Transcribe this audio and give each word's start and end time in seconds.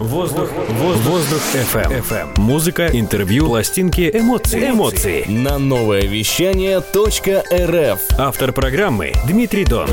Воздух, 0.00 0.50
воздух, 0.70 1.06
воздух 1.06 1.40
FM. 1.54 2.02
FM. 2.02 2.40
Музыка, 2.40 2.88
интервью, 2.92 3.46
пластинки, 3.46 4.10
эмоции. 4.12 4.70
Эмоции. 4.70 5.24
На 5.28 5.56
новое 5.56 6.02
вещание 6.02 6.78
.рф. 6.78 8.00
Автор 8.18 8.52
программы 8.52 9.12
Дмитрий 9.28 9.64
Дон. 9.64 9.88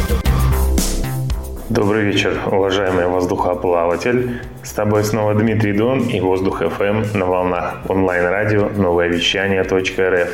Добрый 1.70 2.04
вечер, 2.04 2.36
уважаемый 2.48 3.06
воздухоплаватель. 3.06 4.42
С 4.64 4.72
тобой 4.72 5.04
снова 5.04 5.36
Дмитрий 5.36 5.74
Дон 5.74 6.08
и 6.08 6.20
Воздух 6.20 6.64
FM 6.64 7.16
на 7.16 7.28
волнах 7.28 7.82
онлайн-радио 7.88 8.70
новое 8.70 9.08
вещание 9.08 9.62
.рф. 9.62 10.30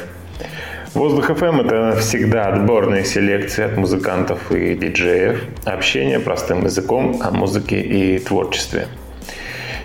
Воздух 0.93 1.29
FM– 1.29 1.65
это 1.65 1.99
всегда 1.99 2.45
отборные 2.45 3.03
селекции 3.03 3.65
от 3.65 3.75
музыкантов 3.75 4.49
и 4.49 4.75
диджеев, 4.75 5.43
общение 5.65 6.21
простым 6.21 6.63
языком 6.63 7.19
о 7.21 7.31
музыке 7.31 7.81
и 7.81 8.17
творчестве– 8.17 8.87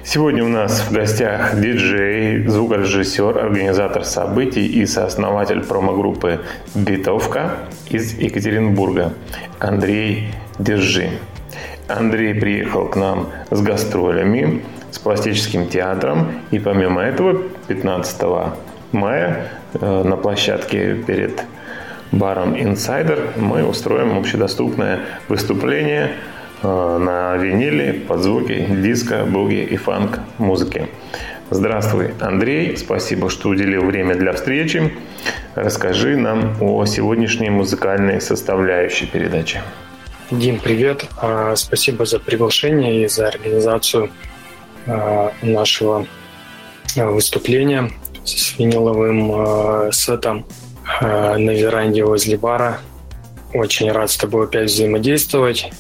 Сегодня 0.05 0.45
у 0.45 0.49
нас 0.49 0.81
в 0.81 0.93
гостях 0.93 1.61
диджей, 1.61 2.45
звукорежиссер, 2.49 3.39
организатор 3.39 4.05
событий 4.05 4.67
и 4.67 4.85
сооснователь 4.85 5.61
промо-группы 5.61 6.41
«Битовка» 6.75 7.53
из 7.89 8.19
Екатеринбурга 8.19 9.13
Андрей 9.61 10.35
Держи. 10.59 11.11
Андрей 11.87 12.35
приехал 12.35 12.89
к 12.89 12.97
нам 12.97 13.29
с 13.53 13.63
гастролями, 13.63 14.63
с 14.91 14.99
пластическим 14.99 15.69
театром 15.69 16.33
и 16.51 16.59
помимо 16.59 17.01
этого 17.01 17.41
15 17.69 18.23
мая 18.91 19.53
э, 19.75 20.03
на 20.03 20.17
площадке 20.17 20.97
перед 20.97 21.45
баром 22.11 22.55
Insider 22.55 23.39
мы 23.39 23.65
устроим 23.65 24.19
общедоступное 24.19 24.99
выступление– 25.29 26.11
на 26.63 27.37
виниле 27.37 27.93
под 27.93 28.21
звуки 28.21 28.67
диска, 28.71 29.25
буги 29.25 29.63
и 29.63 29.77
фанк 29.77 30.21
музыки. 30.39 30.89
Здравствуй, 31.51 32.15
Андрей. 32.19 32.77
Спасибо, 32.79 33.29
что 33.29 33.51
уделил 33.51 33.85
время 33.85 34.15
для 34.15 34.33
встречи. 34.33 34.91
Расскажи 35.55 36.17
нам 36.17 36.57
о 36.63 36.87
сегодняшней 36.87 37.51
музыкальной 37.51 38.23
составляющей 38.23 39.05
передачи. 39.05 39.61
Дим, 40.31 40.59
привет. 40.59 41.05
А, 41.19 41.55
спасибо 41.57 42.07
за 42.07 42.19
приглашение 42.19 43.05
и 43.05 43.09
за 43.09 43.29
организацию 43.29 44.11
а, 44.87 45.31
нашего 45.43 46.07
а, 46.97 47.07
выступления 47.07 47.91
с 48.25 48.59
виниловым 48.59 49.93
сетом 49.93 50.47
на 51.03 51.53
веранде 51.55 52.03
возле 52.05 52.39
бара. 52.39 52.81
Очень 53.53 53.93
рад 53.93 54.11
с 54.11 54.17
тобой 54.17 54.47
опять 54.47 54.71
взаимодействовать 54.71 55.71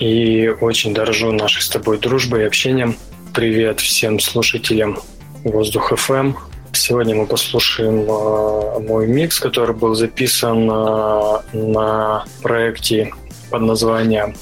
и 0.00 0.48
очень 0.48 0.94
дорожу 0.94 1.30
нашей 1.30 1.62
с 1.62 1.68
тобой 1.68 1.98
дружбой 1.98 2.42
и 2.42 2.46
общением. 2.46 2.96
Привет 3.34 3.80
всем 3.80 4.18
слушателям 4.18 4.98
Воздух 5.44 5.92
FM. 5.92 6.34
Сегодня 6.72 7.14
мы 7.14 7.26
послушаем 7.26 8.02
э, 8.08 8.78
мой 8.80 9.06
микс, 9.06 9.38
который 9.38 9.76
был 9.76 9.94
записан 9.94 10.70
э, 10.70 11.40
на 11.52 12.24
проекте 12.42 13.12
под 13.50 13.62
названием 13.62 14.34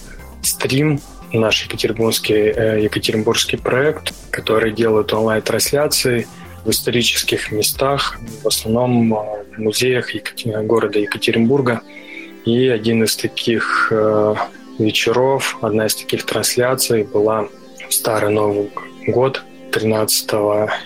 «Стрим», 0.42 1.00
наш 1.32 1.64
екатеринбургский, 1.64 2.52
э, 2.54 2.84
екатеринбургский 2.84 3.58
проект, 3.58 4.14
который 4.30 4.72
делает 4.72 5.12
онлайн-трансляции 5.12 6.28
в 6.64 6.70
исторических 6.70 7.50
местах, 7.50 8.18
в 8.44 8.46
основном 8.46 9.10
в 9.10 9.58
музеях 9.58 10.10
города 10.44 11.00
Екатеринбурга. 11.00 11.82
И 12.44 12.68
один 12.68 13.02
из 13.02 13.16
таких 13.16 13.92
вечеров. 14.78 15.58
Одна 15.60 15.86
из 15.86 15.94
таких 15.94 16.24
трансляций 16.24 17.02
была 17.04 17.48
Старый 17.88 18.30
Новый 18.30 18.70
год, 19.06 19.42
13 19.72 20.30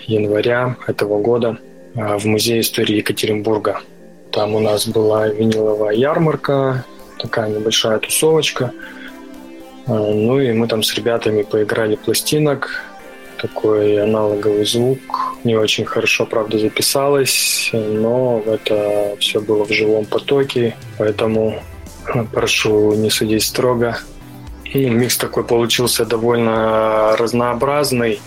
января 0.07 0.77
этого 0.87 1.21
года 1.21 1.57
а, 1.95 2.17
в 2.17 2.25
Музее 2.25 2.61
истории 2.61 2.97
Екатеринбурга. 2.97 3.81
Там 4.31 4.55
у 4.55 4.59
нас 4.59 4.87
была 4.87 5.27
виниловая 5.27 5.95
ярмарка, 5.95 6.85
такая 7.19 7.49
небольшая 7.49 7.99
тусовочка. 7.99 8.71
А, 9.85 9.93
ну 9.93 10.39
и 10.39 10.51
мы 10.53 10.67
там 10.67 10.83
с 10.83 10.93
ребятами 10.95 11.43
поиграли 11.43 11.95
пластинок, 11.95 12.83
такой 13.37 14.01
аналоговый 14.01 14.65
звук. 14.65 15.35
Не 15.43 15.55
очень 15.55 15.85
хорошо, 15.85 16.25
правда, 16.25 16.57
записалось, 16.57 17.69
но 17.73 18.41
это 18.45 19.17
все 19.19 19.41
было 19.41 19.65
в 19.65 19.71
живом 19.71 20.05
потоке, 20.05 20.75
поэтому 20.97 21.61
прошу 22.31 22.93
не 22.95 23.09
судить 23.09 23.43
строго. 23.43 23.97
И 24.65 24.89
микс 24.89 25.17
такой 25.17 25.43
получился 25.43 26.05
довольно 26.05 27.15
разнообразный. 27.17 28.19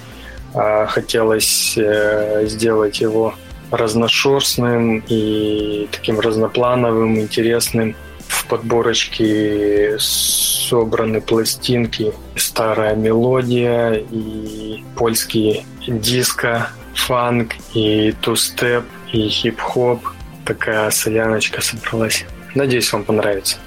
А, 0.55 0.87
хотелось 0.87 1.75
э, 1.77 2.47
сделать 2.47 3.01
его 3.01 3.35
разношерстным 3.71 5.03
и 5.09 5.89
таким 5.91 6.21
разноплановым, 6.21 7.19
интересным. 7.19 7.97
В 8.29 8.47
подборочке 8.47 9.97
собраны 9.99 11.21
пластинки, 11.21 12.13
старая 12.37 12.95
мелодия 12.95 13.93
и 14.11 14.85
польский 14.97 15.67
диско, 15.87 16.71
фанк 16.95 17.55
и 17.75 18.15
тустеп 18.21 18.85
и 19.13 19.29
хип-хоп. 19.29 20.01
Такая 20.45 20.91
соляночка 20.91 21.61
собралась. 21.61 22.25
Надеюсь, 22.55 22.93
вам 22.93 23.05
понравится. 23.05 23.59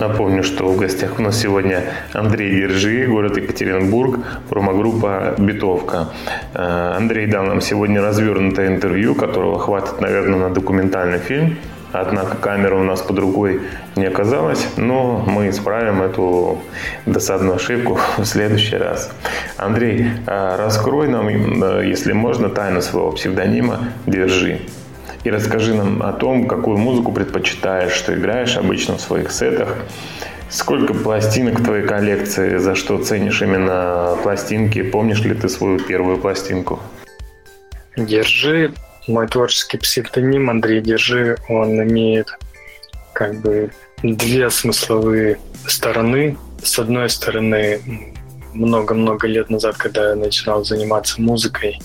Напомню, 0.00 0.42
что 0.42 0.66
в 0.66 0.76
гостях 0.76 1.20
у 1.20 1.22
нас 1.22 1.38
сегодня 1.38 1.84
Андрей 2.12 2.50
Держи, 2.60 3.06
город 3.06 3.36
Екатеринбург, 3.36 4.18
промогруппа 4.48 5.36
«Битовка». 5.38 6.08
Э, 6.52 6.94
Андрей 6.96 7.26
дал 7.26 7.44
нам 7.44 7.60
сегодня 7.60 8.02
развернутое 8.02 8.68
интервью, 8.68 9.14
которого 9.14 9.58
хватит, 9.60 10.00
наверное, 10.00 10.48
на 10.48 10.50
документальный 10.50 11.18
фильм. 11.18 11.58
Однако 11.92 12.36
камера 12.36 12.74
у 12.74 12.82
нас 12.82 13.02
под 13.02 13.20
рукой 13.20 13.60
не 13.94 14.06
оказалась, 14.06 14.66
но 14.76 15.22
мы 15.28 15.48
исправим 15.48 16.02
эту 16.02 16.58
досадную 17.06 17.54
ошибку 17.54 18.00
в 18.18 18.24
следующий 18.24 18.76
раз. 18.76 19.12
Андрей, 19.58 20.08
э, 20.26 20.56
раскрой 20.56 21.06
нам, 21.06 21.28
э, 21.28 21.86
если 21.86 22.12
можно, 22.12 22.48
тайну 22.48 22.82
своего 22.82 23.12
псевдонима 23.12 23.78
«Держи» 24.06 24.62
и 25.24 25.30
расскажи 25.30 25.74
нам 25.74 26.02
о 26.02 26.12
том, 26.12 26.46
какую 26.46 26.78
музыку 26.78 27.12
предпочитаешь, 27.12 27.92
что 27.92 28.14
играешь 28.14 28.56
обычно 28.56 28.96
в 28.96 29.00
своих 29.00 29.32
сетах. 29.32 29.76
Сколько 30.50 30.94
пластинок 30.94 31.60
в 31.60 31.64
твоей 31.64 31.86
коллекции, 31.86 32.58
за 32.58 32.74
что 32.74 33.02
ценишь 33.02 33.42
именно 33.42 34.16
пластинки? 34.22 34.82
Помнишь 34.82 35.22
ли 35.22 35.34
ты 35.34 35.48
свою 35.48 35.80
первую 35.80 36.18
пластинку? 36.18 36.80
Держи, 37.96 38.72
мой 39.08 39.26
творческий 39.26 39.78
псевдоним 39.78 40.50
Андрей 40.50 40.80
Держи, 40.80 41.36
он 41.48 41.82
имеет 41.82 42.28
как 43.12 43.40
бы 43.40 43.70
две 44.02 44.50
смысловые 44.50 45.38
стороны. 45.66 46.36
С 46.62 46.78
одной 46.78 47.08
стороны, 47.08 47.80
много-много 48.52 49.26
лет 49.26 49.50
назад, 49.50 49.76
когда 49.76 50.10
я 50.10 50.14
начинал 50.14 50.64
заниматься 50.64 51.20
музыкой, 51.20 51.78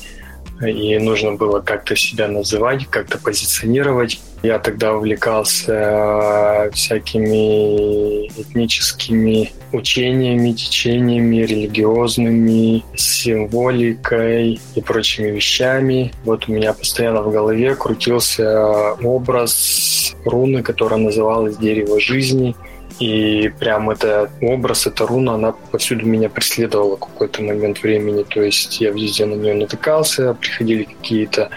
и 0.61 0.97
нужно 0.97 1.33
было 1.33 1.59
как-то 1.59 1.95
себя 1.95 2.27
называть, 2.27 2.87
как-то 2.87 3.17
позиционировать. 3.17 4.19
Я 4.41 4.59
тогда 4.59 4.93
увлекался 4.93 5.73
э, 5.73 6.71
всякими 6.71 8.27
этническими 8.27 9.51
учениями, 9.73 10.51
течениями, 10.51 11.37
религиозными, 11.37 12.83
символикой 12.95 14.59
и 14.75 14.81
прочими 14.81 15.31
вещами. 15.31 16.13
Вот 16.23 16.47
у 16.47 16.53
меня 16.53 16.73
постоянно 16.73 17.21
в 17.21 17.31
голове 17.31 17.75
крутился 17.75 18.93
образ 19.03 20.15
руны, 20.25 20.63
которая 20.63 20.99
называлась 20.99 21.57
«Дерево 21.57 21.99
жизни», 21.99 22.55
и 22.99 23.49
прям 23.59 23.89
это 23.89 24.29
образ, 24.41 24.87
эта 24.87 25.07
руна, 25.07 25.35
она 25.35 25.53
повсюду 25.71 26.05
меня 26.05 26.29
преследовала 26.29 26.97
какой-то 26.97 27.41
момент 27.41 27.81
времени. 27.81 28.23
То 28.23 28.41
есть 28.41 28.81
я 28.81 28.91
везде 28.91 29.25
на 29.25 29.35
нее 29.35 29.53
натыкался, 29.53 30.33
приходили 30.33 30.83
какие-то 30.83 31.49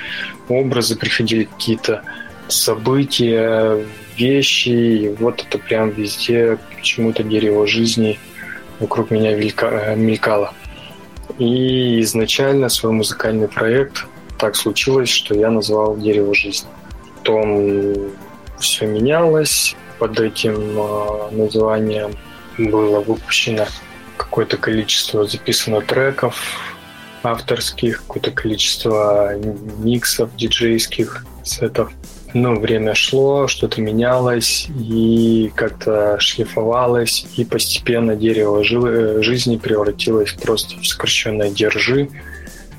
образы, 0.49 0.97
приходили 0.97 1.45
какие-то 1.45 2.03
события, 2.49 3.85
вещи. 4.17 4.69
И 4.69 5.09
вот 5.09 5.45
это 5.47 5.59
прям 5.59 5.91
везде 5.91 6.59
почему-то 6.77 7.23
дерево 7.23 7.67
жизни 7.67 8.19
вокруг 8.79 9.11
меня 9.11 9.35
мелькало. 9.35 10.55
И 11.39 12.01
изначально 12.01 12.69
свой 12.69 12.93
музыкальный 12.93 13.49
проект 13.49 14.07
так 14.39 14.55
случилось, 14.57 15.09
что 15.09 15.35
я 15.35 15.51
назвал 15.51 15.97
«Дерево 15.97 16.35
жизни». 16.35 16.69
Потом 17.19 18.13
все 18.59 18.87
менялось, 18.87 19.77
под 20.03 20.19
этим 20.19 20.57
а, 20.81 21.31
названием 21.31 22.11
было 22.59 22.99
выпущено 22.99 23.67
какое-то 24.17 24.57
количество 24.57 25.25
записано 25.25 25.81
треков 25.81 26.43
авторских, 27.23 27.99
какое-то 27.99 28.33
количество 28.33 29.37
миксов 29.79 30.35
диджейских 30.35 31.25
сетов. 31.45 31.93
ну, 32.35 32.59
время 32.59 32.95
шло, 32.97 33.47
что-то 33.47 33.81
менялось 33.81 34.67
и 34.77 35.53
как-то 35.55 36.19
шлифовалось, 36.19 37.25
и 37.37 37.45
постепенно 37.45 38.17
дерево 38.17 38.65
жизни 39.23 39.57
превратилось 39.57 40.33
просто 40.33 40.81
в 40.81 40.85
сокращенное 40.85 41.51
«держи». 41.51 42.09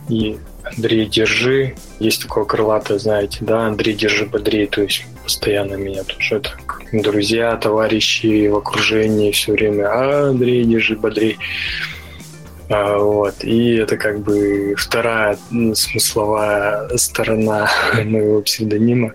И 0.10 0.38
Андрей, 0.64 1.06
держи. 1.06 1.76
Есть 2.02 2.24
такое 2.24 2.44
крылатое, 2.44 3.00
знаете, 3.00 3.38
да, 3.40 3.68
Андрей, 3.68 3.94
держи 3.94 4.26
бодрее, 4.26 4.68
то 4.68 4.82
есть 4.82 5.06
постоянно 5.24 5.76
меня 5.76 6.04
тоже 6.04 6.42
так 6.42 6.83
друзья, 7.02 7.56
товарищи 7.58 8.48
в 8.48 8.58
окружении 8.58 9.32
все 9.32 9.54
время, 9.54 9.88
а, 9.88 10.30
Андрей, 10.30 10.64
держи 10.64 10.96
бодрей. 10.96 11.38
А, 12.70 12.98
вот. 13.00 13.44
И 13.44 13.76
это 13.76 13.98
как 13.98 14.20
бы 14.20 14.76
вторая 14.78 15.38
смысловая 15.74 16.90
сторона 16.98 17.70
моего 18.06 18.42
псевдонима. 18.42 19.14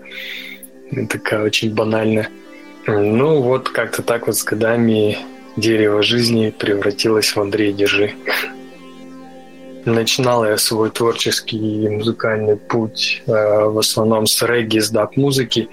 Такая 1.09 1.43
очень 1.43 1.73
банальная. 1.73 2.29
Ну 2.85 3.41
вот 3.41 3.69
как-то 3.69 4.01
так 4.01 4.27
вот 4.27 4.35
с 4.35 4.43
годами 4.43 5.17
дерево 5.55 6.01
жизни 6.01 6.49
превратилось 6.57 7.35
в 7.35 7.39
Андрей 7.39 7.71
Держи. 7.71 8.13
Начинал 9.85 10.45
я 10.45 10.57
свой 10.57 10.89
творческий 10.89 11.87
музыкальный 11.87 12.57
путь 12.57 13.23
э, 13.25 13.31
в 13.31 13.77
основном 13.79 14.25
с 14.27 14.41
регги, 14.43 14.79
с 14.79 14.89
даб-музыки 14.89 15.69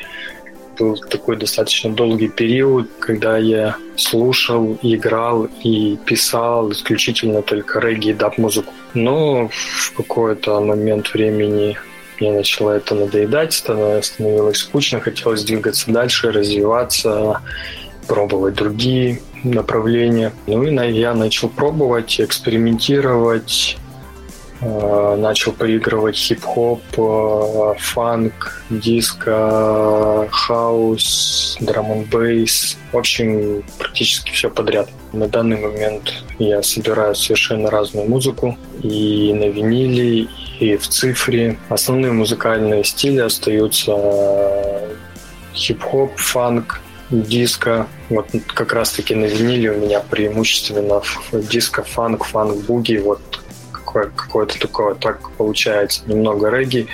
был 0.79 0.97
такой 0.97 1.37
достаточно 1.37 1.91
долгий 1.91 2.29
период, 2.29 2.89
когда 2.99 3.39
я 3.39 3.77
слушал, 3.97 4.79
играл 4.83 5.49
и 5.63 5.99
писал 6.05 6.73
исключительно 6.73 7.43
только 7.43 7.81
регги 7.81 8.11
и 8.11 8.15
даб-музыку. 8.15 8.73
Но 8.95 9.49
в 9.49 9.93
какой-то 9.97 10.61
момент 10.61 11.13
времени 11.13 11.77
мне 12.21 12.33
начало 12.33 12.71
это 12.73 12.95
надоедать, 12.95 13.53
становилось 13.53 14.59
скучно, 14.59 15.01
хотелось 15.01 15.45
двигаться 15.45 15.91
дальше, 15.91 16.33
развиваться, 16.33 17.43
пробовать 18.07 18.55
другие 18.55 19.21
направления. 19.45 20.33
Ну 20.47 20.63
и 20.63 20.93
я 20.93 21.15
начал 21.15 21.49
пробовать, 21.49 22.21
экспериментировать, 22.21 23.77
начал 24.61 25.53
поигрывать 25.53 26.17
хип-хоп, 26.17 26.81
э, 26.97 27.75
фанк, 27.79 28.63
диско, 28.71 30.29
хаус, 30.31 31.59
драм 31.61 31.93
н 31.93 32.05
бейс. 32.05 32.79
В 32.93 32.97
общем, 32.97 33.63
практически 33.79 34.31
все 34.31 34.49
подряд. 34.49 34.89
На 35.13 35.29
данный 35.29 35.59
момент 35.61 36.13
я 36.39 36.63
собираю 36.63 37.15
совершенно 37.15 37.71
разную 37.71 38.09
музыку 38.09 38.57
и 38.83 39.33
на 39.35 39.45
виниле, 39.45 40.29
и 40.59 40.77
в 40.77 40.89
цифре. 40.89 41.59
Основные 41.69 42.13
музыкальные 42.13 42.85
стили 42.85 43.21
остаются 43.21 43.93
э, 43.95 44.95
хип-хоп, 45.55 46.17
фанк, 46.17 46.81
диско. 47.11 47.87
Вот 48.09 48.29
как 48.47 48.73
раз-таки 48.73 49.15
на 49.15 49.27
виниле 49.27 49.73
у 49.73 49.79
меня 49.79 50.01
преимущественно 50.01 51.03
диско, 51.33 51.83
фанк, 51.83 52.25
фанк, 52.25 52.57
буги. 52.65 52.97
Вот 52.97 53.21
какое-то 54.05 54.59
такое, 54.59 54.95
так 54.95 55.31
получается, 55.33 56.03
немного 56.07 56.51
регги, 56.51 56.89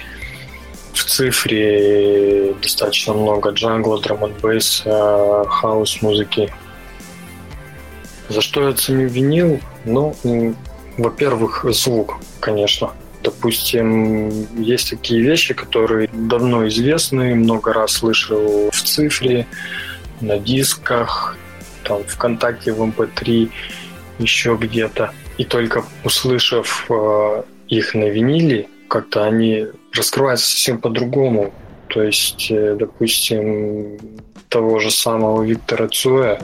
в 0.92 1.04
цифре 1.04 2.54
достаточно 2.60 3.14
много 3.14 3.50
джангла, 3.50 4.00
drum 4.00 4.32
bass, 4.42 4.82
хаус 4.84 6.02
музыки. 6.02 6.52
За 8.28 8.40
что 8.40 8.68
я 8.68 8.74
ценю 8.74 9.08
винил? 9.08 9.60
Ну, 9.84 10.14
во-первых, 10.96 11.64
звук, 11.70 12.16
конечно. 12.40 12.92
Допустим, 13.22 14.30
есть 14.60 14.90
такие 14.90 15.22
вещи, 15.22 15.54
которые 15.54 16.08
давно 16.12 16.66
известны, 16.68 17.34
много 17.34 17.72
раз 17.72 17.92
слышал 17.92 18.70
в 18.70 18.82
цифре, 18.82 19.46
на 20.20 20.38
дисках, 20.38 21.36
там, 21.84 22.04
ВКонтакте, 22.04 22.72
в 22.72 22.82
MP3, 22.82 23.44
эм 23.44 23.52
еще 24.18 24.56
где-то. 24.60 25.12
И 25.38 25.44
только 25.44 25.84
услышав 26.04 26.86
э, 26.90 27.42
их 27.68 27.94
на 27.94 28.04
виниле, 28.04 28.68
как-то 28.88 29.24
они 29.24 29.66
раскрываются 29.94 30.46
совсем 30.46 30.78
по-другому. 30.78 31.52
То 31.88 32.02
есть, 32.02 32.50
э, 32.50 32.76
допустим, 32.78 33.98
того 34.48 34.78
же 34.78 34.90
самого 34.90 35.42
Виктора 35.42 35.88
Цоя, 35.88 36.38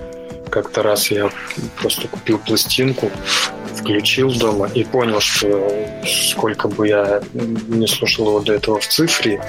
как-то 0.50 0.82
раз 0.82 1.10
я 1.10 1.30
просто 1.80 2.08
купил 2.08 2.38
пластинку, 2.38 3.10
включил 3.78 4.32
дома 4.32 4.68
и 4.74 4.84
понял, 4.84 5.20
что 5.20 5.70
сколько 6.06 6.68
бы 6.68 6.88
я 6.88 7.20
не 7.32 7.86
слушал 7.86 8.28
его 8.28 8.40
до 8.40 8.54
этого 8.54 8.78
в 8.78 8.86
цифре, 8.86 9.40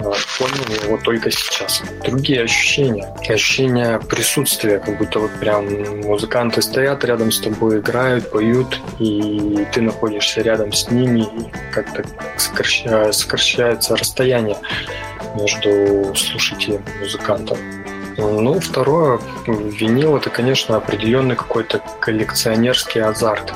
а, 0.00 0.12
понял 0.38 0.84
его 0.84 0.98
только 0.98 1.30
сейчас. 1.30 1.82
Другие 2.04 2.42
ощущения. 2.42 3.14
Ощущение 3.28 4.00
присутствия, 4.00 4.78
как 4.78 4.98
будто 4.98 5.18
вот 5.20 5.30
прям 5.40 5.66
музыканты 6.02 6.62
стоят 6.62 7.04
рядом 7.04 7.30
с 7.30 7.40
тобой, 7.40 7.78
играют, 7.78 8.30
поют, 8.30 8.80
и 8.98 9.66
ты 9.72 9.80
находишься 9.80 10.42
рядом 10.42 10.72
с 10.72 10.90
ними, 10.90 11.20
и 11.20 11.72
как-то 11.72 12.04
сокращается 12.36 13.96
расстояние 13.96 14.56
между 15.36 16.14
слушателем 16.14 16.84
и 16.96 17.04
музыкантом. 17.04 17.58
Ну, 18.16 18.60
второе, 18.60 19.18
винил 19.46 20.16
это, 20.16 20.30
конечно, 20.30 20.76
определенный 20.76 21.36
какой-то 21.36 21.82
коллекционерский 22.00 23.02
азарт. 23.02 23.52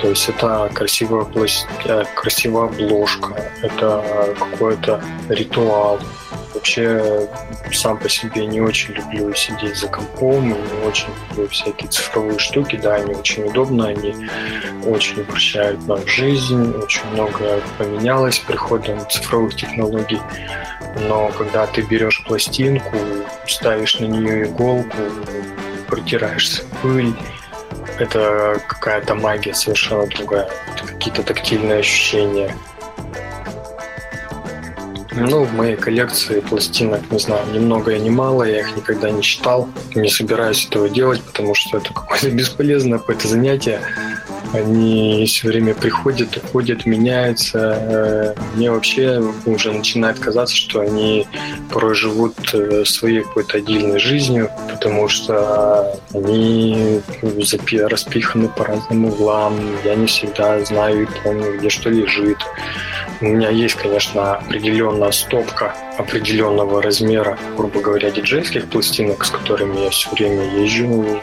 То 0.00 0.08
есть 0.08 0.28
это 0.28 0.70
красивая, 0.72 1.24
пласт... 1.24 1.66
Э, 1.84 2.04
красивая 2.14 2.66
обложка, 2.66 3.34
это 3.62 4.34
какой-то 4.38 5.02
ритуал. 5.28 5.98
Вообще 6.58 7.28
сам 7.72 7.98
по 7.98 8.08
себе 8.08 8.44
не 8.44 8.60
очень 8.60 8.92
люблю 8.92 9.32
сидеть 9.32 9.76
за 9.76 9.86
компом, 9.86 10.48
не 10.48 10.86
очень 10.88 11.06
люблю 11.30 11.46
всякие 11.46 11.88
цифровые 11.88 12.36
штуки, 12.40 12.74
да, 12.74 12.96
они 12.96 13.14
очень 13.14 13.44
удобны, 13.44 13.84
они 13.84 14.28
очень 14.84 15.20
упрощают 15.20 15.86
нам 15.86 16.04
жизнь, 16.08 16.74
очень 16.74 17.06
много 17.12 17.62
поменялось 17.78 18.34
с 18.34 18.38
приходом 18.40 19.08
цифровых 19.08 19.54
технологий. 19.54 20.18
Но 21.08 21.30
когда 21.38 21.64
ты 21.68 21.82
берешь 21.82 22.24
пластинку, 22.26 22.96
ставишь 23.46 24.00
на 24.00 24.06
нее 24.06 24.46
иголку, 24.46 24.96
протираешься 25.86 26.64
пыль, 26.82 27.14
это 28.00 28.60
какая-то 28.66 29.14
магия 29.14 29.54
совершенно 29.54 30.08
другая. 30.08 30.50
Какие-то 30.84 31.22
тактильные 31.22 31.78
ощущения. 31.78 32.52
Ну, 35.20 35.44
в 35.44 35.52
моей 35.54 35.76
коллекции 35.76 36.40
пластинок, 36.40 37.00
не 37.10 37.18
знаю, 37.18 37.42
ни 37.52 37.58
много 37.58 37.92
и 37.92 38.00
ни 38.00 38.10
мало, 38.10 38.44
я 38.44 38.60
их 38.60 38.76
никогда 38.76 39.10
не 39.10 39.22
читал. 39.22 39.68
Не 39.94 40.08
собираюсь 40.08 40.66
этого 40.66 40.88
делать, 40.88 41.22
потому 41.22 41.54
что 41.54 41.78
это 41.78 41.92
какое-то 41.92 42.30
бесполезное 42.36 42.98
какое-то 42.98 43.28
занятие. 43.28 43.80
Они 44.52 45.24
все 45.26 45.48
время 45.48 45.74
приходят, 45.74 46.36
уходят, 46.36 46.86
меняются. 46.86 47.58
Э, 47.58 48.34
мне 48.54 48.70
вообще 48.70 49.22
уже 49.46 49.72
начинает 49.72 50.18
казаться, 50.18 50.56
что 50.56 50.80
они 50.80 51.26
порой 51.70 51.94
э, 52.54 52.84
своей 52.84 53.22
какой-то 53.22 53.58
отдельной 53.58 53.98
жизнью, 53.98 54.50
потому 54.70 55.08
что 55.08 55.98
они 56.14 57.00
распиханы 57.86 58.48
по 58.48 58.64
разным 58.64 59.06
углам. 59.06 59.54
Я 59.84 59.94
не 59.94 60.06
всегда 60.06 60.64
знаю 60.64 61.02
и 61.02 61.06
помню, 61.22 61.58
где 61.58 61.68
что 61.68 61.90
лежит. 61.90 62.38
У 63.20 63.26
меня 63.26 63.50
есть, 63.50 63.74
конечно, 63.74 64.36
определенная 64.36 65.10
стопка 65.10 65.74
определенного 65.98 66.80
размера, 66.80 67.36
грубо 67.56 67.80
говоря, 67.80 68.10
диджейских 68.10 68.66
пластинок, 68.68 69.24
с 69.24 69.30
которыми 69.30 69.80
я 69.80 69.90
все 69.90 70.08
время 70.10 70.62
езжу, 70.62 71.20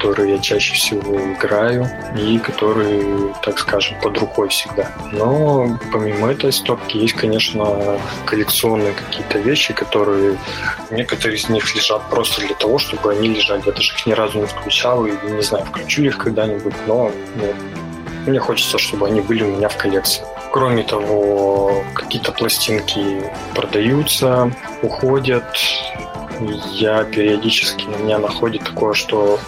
которые 0.00 0.32
я 0.32 0.38
чаще 0.38 0.74
всего 0.74 1.20
играю 1.34 1.86
и 2.16 2.38
которые, 2.38 3.34
так 3.42 3.58
скажем, 3.58 4.00
под 4.00 4.16
рукой 4.18 4.48
всегда. 4.48 4.90
Но 5.12 5.78
помимо 5.92 6.32
этой 6.32 6.52
стопки 6.52 6.96
есть, 6.96 7.14
конечно, 7.14 7.98
коллекционные 8.24 8.94
какие-то 8.94 9.38
вещи, 9.38 9.74
которые 9.74 10.38
некоторые 10.90 11.36
из 11.36 11.50
них 11.50 11.74
лежат 11.74 12.08
просто 12.08 12.40
для 12.40 12.54
того, 12.54 12.78
чтобы 12.78 13.12
они 13.12 13.28
лежали. 13.28 13.62
Я 13.66 13.72
даже 13.72 13.92
их 13.92 14.06
ни 14.06 14.12
разу 14.12 14.38
не 14.38 14.46
включал 14.46 15.04
и 15.04 15.12
не 15.30 15.42
знаю, 15.42 15.66
включу 15.66 16.02
их 16.02 16.16
когда-нибудь, 16.16 16.74
но 16.86 17.12
ну, 17.36 17.54
мне 18.26 18.38
хочется, 18.38 18.78
чтобы 18.78 19.06
они 19.06 19.20
были 19.20 19.42
у 19.44 19.56
меня 19.56 19.68
в 19.68 19.76
коллекции. 19.76 20.22
Кроме 20.50 20.82
того, 20.82 21.84
какие-то 21.94 22.32
пластинки 22.32 23.30
продаются, 23.54 24.50
уходят. 24.82 25.44
Я 26.72 27.04
периодически 27.04 27.84
на 27.84 27.96
меня 27.96 28.18
находит 28.18 28.64
такое, 28.64 28.94
что 28.94 29.38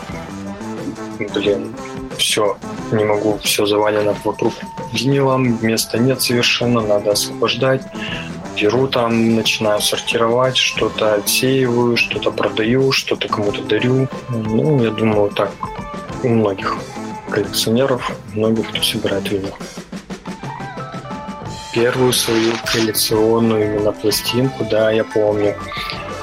блин, 1.19 1.75
все, 2.17 2.57
не 2.93 3.05
могу, 3.05 3.39
все 3.39 3.67
завалено 3.67 4.15
вокруг 4.25 4.53
винилом, 4.93 5.59
места 5.63 5.99
нет 5.99 6.21
совершенно, 6.21 6.81
надо 6.81 7.13
освобождать. 7.13 7.83
Беру 8.61 8.87
там, 8.87 9.35
начинаю 9.35 9.81
сортировать, 9.81 10.57
что-то 10.57 11.15
отсеиваю, 11.15 11.97
что-то 11.97 12.31
продаю, 12.31 12.93
что-то 12.93 13.29
кому-то 13.29 13.63
дарю. 13.63 14.09
Ну, 14.29 14.83
я 14.83 14.91
думаю, 14.91 15.31
так 15.31 15.51
у 16.23 16.29
многих 16.29 16.77
коллекционеров, 17.31 18.13
многих, 18.35 18.69
кто 18.69 18.83
собирает 18.83 19.31
винил. 19.31 19.55
первую 21.75 22.13
свою 22.13 22.53
коллекционную 22.71 23.65
именно 23.65 23.93
пластинку, 23.93 24.65
да, 24.71 24.91
я 24.91 25.05
помню. 25.05 25.57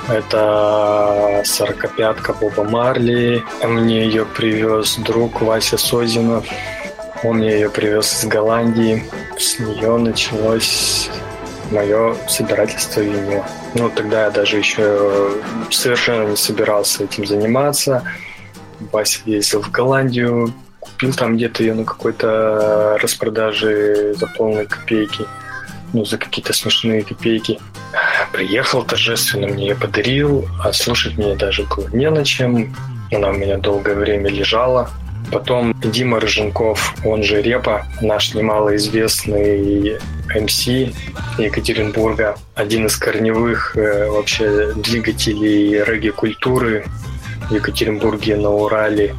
Это 0.09 1.43
сорокопятка 1.45 2.33
Боба 2.33 2.63
Марли. 2.63 3.43
Мне 3.63 4.05
ее 4.05 4.25
привез 4.25 4.95
друг 4.97 5.41
Вася 5.41 5.77
Созинов. 5.77 6.47
Он 7.23 7.37
мне 7.37 7.51
ее 7.51 7.69
привез 7.69 8.23
из 8.23 8.27
Голландии. 8.27 9.03
С 9.37 9.59
нее 9.59 9.97
началось 9.97 11.11
мое 11.69 12.15
собирательство 12.27 13.01
винила. 13.01 13.45
Ну, 13.75 13.89
тогда 13.89 14.25
я 14.25 14.31
даже 14.31 14.57
еще 14.57 15.31
совершенно 15.69 16.29
не 16.29 16.35
собирался 16.35 17.03
этим 17.03 17.27
заниматься. 17.27 18.03
Вася 18.91 19.19
ездил 19.25 19.61
в 19.61 19.69
Голландию, 19.69 20.51
купил 20.79 21.13
там 21.13 21.37
где-то 21.37 21.61
ее 21.61 21.75
на 21.75 21.83
какой-то 21.83 22.97
распродаже 22.99 24.15
за 24.15 24.25
полные 24.25 24.65
копейки. 24.65 25.25
Ну, 25.93 26.03
за 26.03 26.17
какие-то 26.17 26.53
смешные 26.53 27.03
копейки. 27.03 27.59
Приехал 28.31 28.83
торжественно, 28.83 29.47
мне 29.47 29.69
ее 29.69 29.75
подарил, 29.75 30.47
а 30.63 30.71
слушать 30.73 31.17
мне 31.17 31.35
даже 31.35 31.63
было 31.63 31.87
не 31.91 32.09
на 32.09 32.23
чем. 32.23 32.75
Она 33.11 33.29
у 33.29 33.33
меня 33.33 33.57
долгое 33.57 33.95
время 33.95 34.29
лежала. 34.29 34.89
Потом 35.31 35.73
Дима 35.79 36.19
Рыженков, 36.19 36.95
он 37.05 37.23
же 37.23 37.41
Репа, 37.41 37.85
наш 38.01 38.33
немалоизвестный 38.33 39.99
МС 40.33 40.67
Екатеринбурга, 41.37 42.37
один 42.55 42.87
из 42.87 42.95
корневых 42.97 43.75
э, 43.75 44.09
вообще 44.09 44.73
двигателей 44.73 45.83
регги-культуры 45.83 46.85
в 47.49 47.53
Екатеринбурге, 47.53 48.37
на 48.37 48.49
Урале, 48.49 49.15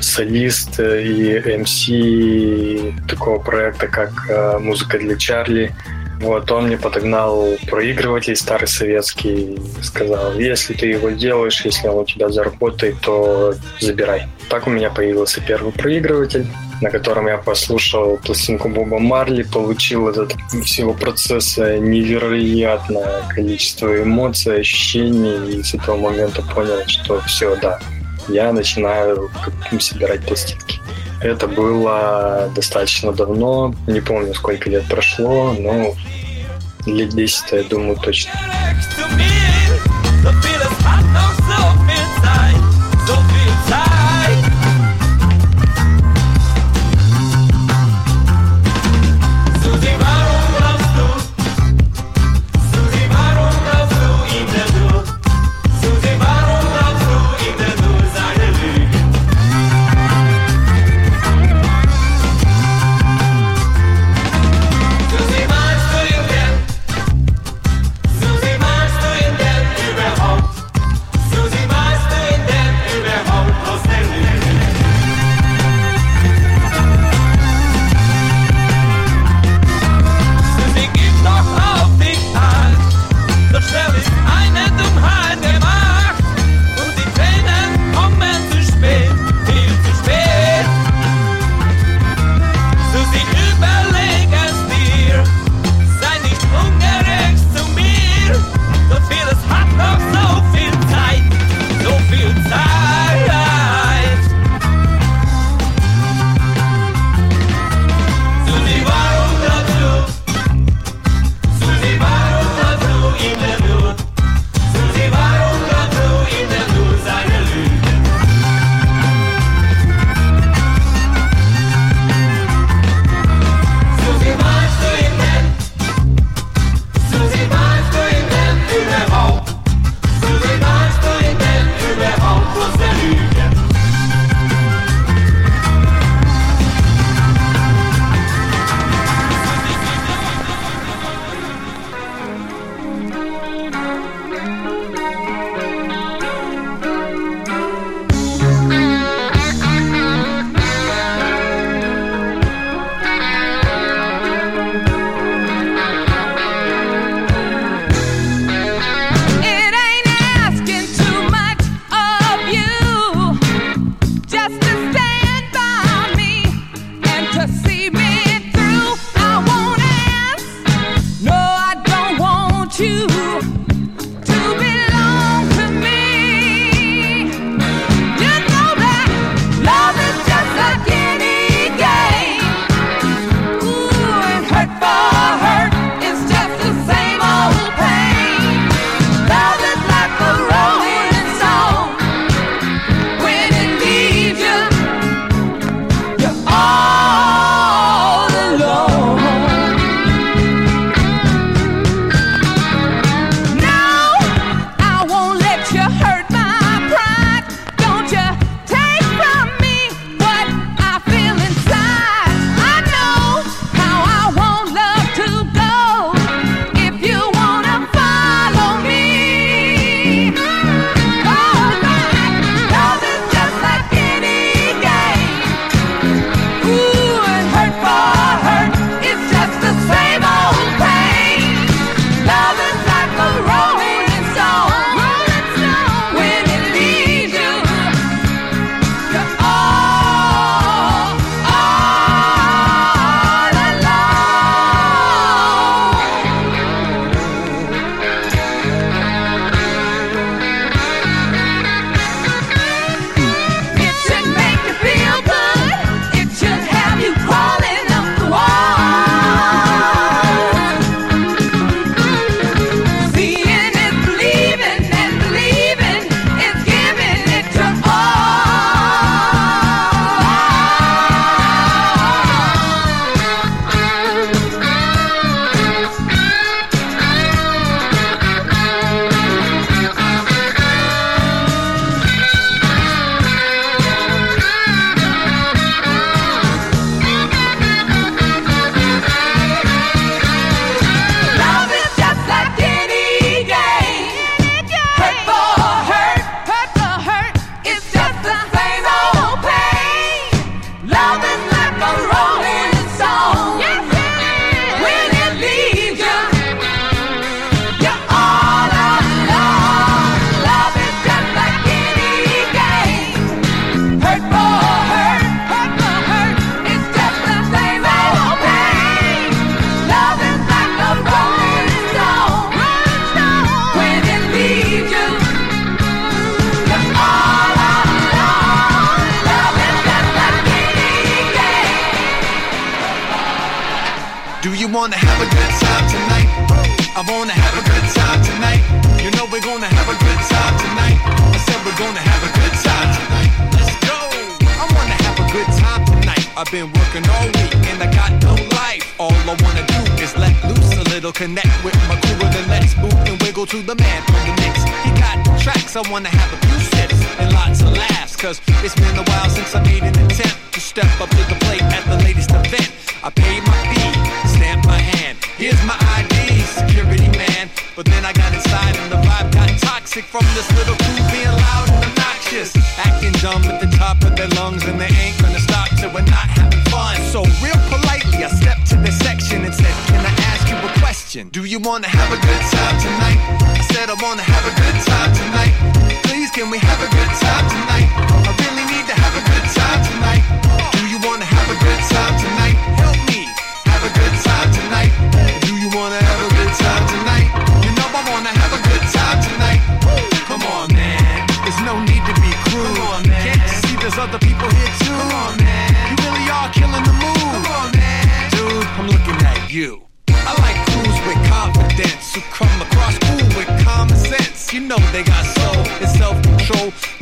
солист 0.00 0.78
э, 0.80 1.02
и 1.02 1.56
МС 1.56 3.08
такого 3.08 3.38
проекта, 3.38 3.88
как 3.88 4.10
э, 4.28 4.58
«Музыка 4.58 4.98
для 4.98 5.16
Чарли», 5.16 5.74
вот, 6.20 6.50
он 6.50 6.66
мне 6.66 6.78
подогнал 6.78 7.56
проигрыватель 7.68 8.36
старый 8.36 8.68
советский, 8.68 9.58
сказал, 9.82 10.38
если 10.38 10.74
ты 10.74 10.86
его 10.86 11.10
делаешь, 11.10 11.64
если 11.64 11.88
он 11.88 11.98
у 11.98 12.04
тебя 12.04 12.28
заработает, 12.28 13.00
то 13.00 13.54
забирай. 13.80 14.26
Так 14.48 14.66
у 14.66 14.70
меня 14.70 14.90
появился 14.90 15.40
первый 15.40 15.72
проигрыватель, 15.72 16.46
на 16.80 16.90
котором 16.90 17.26
я 17.26 17.38
послушал 17.38 18.18
пластинку 18.18 18.68
Боба 18.68 18.98
Марли, 18.98 19.42
получил 19.42 20.08
этот 20.08 20.34
всего 20.64 20.92
процесса 20.92 21.78
невероятное 21.78 23.22
количество 23.28 24.02
эмоций, 24.02 24.60
ощущений, 24.60 25.58
и 25.58 25.62
с 25.62 25.74
этого 25.74 25.96
момента 25.96 26.42
понял, 26.42 26.82
что 26.86 27.20
все, 27.22 27.56
да, 27.56 27.80
я 28.28 28.52
начинаю 28.52 29.30
собирать 29.80 30.24
пластинки. 30.26 30.80
Это 31.24 31.48
было 31.48 32.50
достаточно 32.54 33.10
давно, 33.10 33.74
не 33.86 34.02
помню, 34.02 34.34
сколько 34.34 34.68
лет 34.68 34.84
прошло, 34.86 35.54
но 35.58 35.94
лет 36.84 37.14
10, 37.14 37.52
я 37.52 37.62
думаю, 37.62 37.96
точно. 37.96 38.32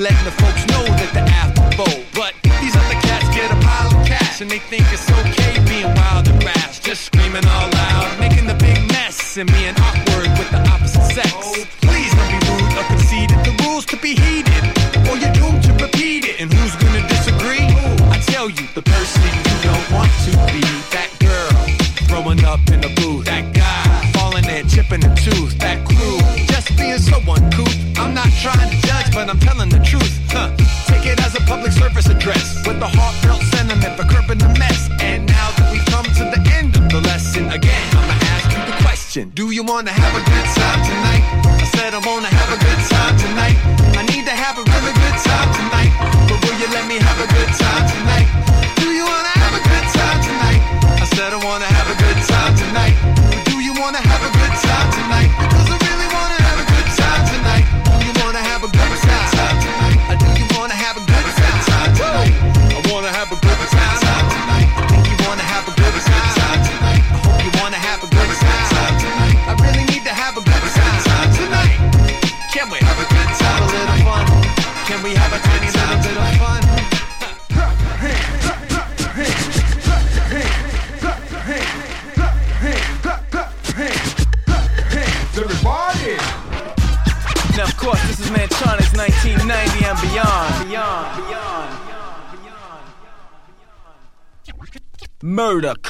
Legna 0.02 0.41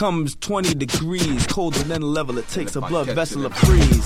comes 0.03 0.35
20 0.35 0.75
degrees, 0.75 1.47
colder 1.47 1.79
than 1.85 2.03
a 2.03 2.07
level. 2.07 2.37
It 2.37 2.49
takes 2.49 2.75
a 2.75 2.81
blood 2.81 3.07
vessel 3.11 3.45
to 3.45 3.51
freeze. 3.51 4.05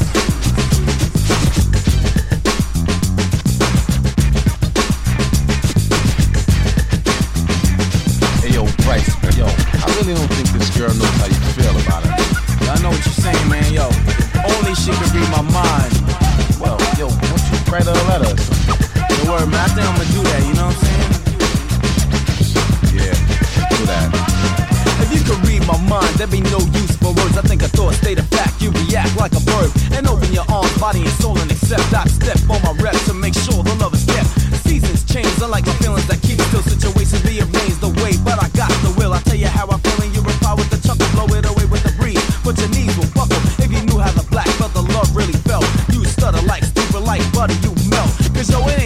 Hey 8.42 8.52
yo, 8.52 8.64
right? 8.84 9.00
Yo, 9.38 9.48
I 9.48 9.88
really 9.96 10.12
don't 10.12 10.28
think 10.36 10.52
this 10.52 10.68
girl 10.76 10.92
knows 10.92 11.16
how 11.16 11.28
you 11.28 11.40
feel 11.56 11.72
about 11.80 12.04
her. 12.04 12.12
I 12.68 12.76
know 12.82 12.90
what 12.90 13.00
you're 13.02 13.14
saying, 13.16 13.48
man. 13.48 13.72
Yo, 13.72 13.88
only 14.52 14.74
she 14.74 14.92
can 14.92 15.08
read 15.16 15.30
my 15.30 15.40
mind. 15.48 15.96
Well, 16.60 16.76
yo, 17.00 17.08
why 17.08 17.24
don't 17.24 17.40
you 17.48 17.56
write 17.72 17.86
her 17.88 17.96
a 17.96 18.04
letter? 18.04 18.36
Don't 19.08 19.28
worry, 19.30 19.46
man. 19.46 19.64
I 19.64 19.68
think 19.72 19.86
I'm 19.88 19.96
gonna 19.96 20.12
do 20.12 20.20
that. 20.28 20.44
You 20.44 20.52
know 20.60 20.66
what 20.68 20.76
I'm 20.76 20.84
saying? 22.84 23.00
Yeah, 23.00 23.16
do 23.70 23.86
that. 23.86 24.65
If 25.06 25.14
you 25.14 25.22
could 25.22 25.38
read 25.46 25.62
my 25.70 25.78
mind, 25.86 26.18
there'd 26.18 26.34
be 26.34 26.42
no 26.42 26.58
use 26.74 26.98
for 26.98 27.14
words. 27.14 27.38
I 27.38 27.42
think 27.46 27.62
a 27.62 27.70
thought, 27.70 27.94
state 27.94 28.18
of 28.18 28.26
fact, 28.26 28.60
you 28.60 28.74
react 28.74 29.14
like 29.14 29.38
a 29.38 29.42
bird. 29.46 29.70
And 29.94 30.02
open 30.10 30.34
your 30.34 30.42
arms, 30.50 30.74
body 30.82 31.06
and 31.06 31.14
soul, 31.22 31.38
and 31.38 31.46
accept. 31.46 31.94
I 31.94 32.10
step 32.10 32.42
on 32.50 32.58
my 32.66 32.74
rep 32.82 32.98
to 33.06 33.14
make 33.14 33.34
sure 33.34 33.62
the 33.62 33.70
love 33.78 33.94
is 33.94 34.02
kept. 34.02 34.26
Seasons 34.66 35.06
change, 35.06 35.30
unlike 35.38 35.64
the 35.64 35.78
feelings 35.78 36.10
that 36.10 36.18
keep 36.26 36.42
still. 36.50 36.62
Situations 36.66 37.22
rearrange 37.22 37.78
the 37.78 37.94
way, 38.02 38.18
but 38.26 38.42
I 38.42 38.50
got 38.58 38.74
the 38.82 38.90
will. 38.98 39.14
I 39.14 39.22
tell 39.22 39.38
you 39.38 39.46
how 39.46 39.70
I'm 39.70 39.78
feeling, 39.78 40.10
you 40.10 40.26
reply 40.26 40.54
with 40.58 40.74
the 40.74 40.78
chuckle, 40.82 41.06
blow 41.14 41.30
it 41.38 41.46
away 41.46 41.70
with 41.70 41.86
the 41.86 41.94
breeze. 41.94 42.22
But 42.42 42.58
your 42.58 42.70
knees 42.74 42.98
will 42.98 43.10
buckle 43.14 43.38
if 43.62 43.70
you 43.70 43.86
knew 43.86 44.02
how 44.02 44.10
the 44.10 44.26
black 44.26 44.50
felt, 44.58 44.74
the 44.74 44.82
love 44.90 45.14
really 45.14 45.38
felt. 45.46 45.62
You 45.94 46.02
stutter 46.04 46.42
like 46.50 46.64
stupid, 46.64 47.06
like 47.06 47.22
butter, 47.30 47.54
you 47.62 47.70
melt. 47.94 48.10
Cause 48.34 48.50
yo, 48.50 48.58
it 48.66 48.82
ain't 48.82 48.85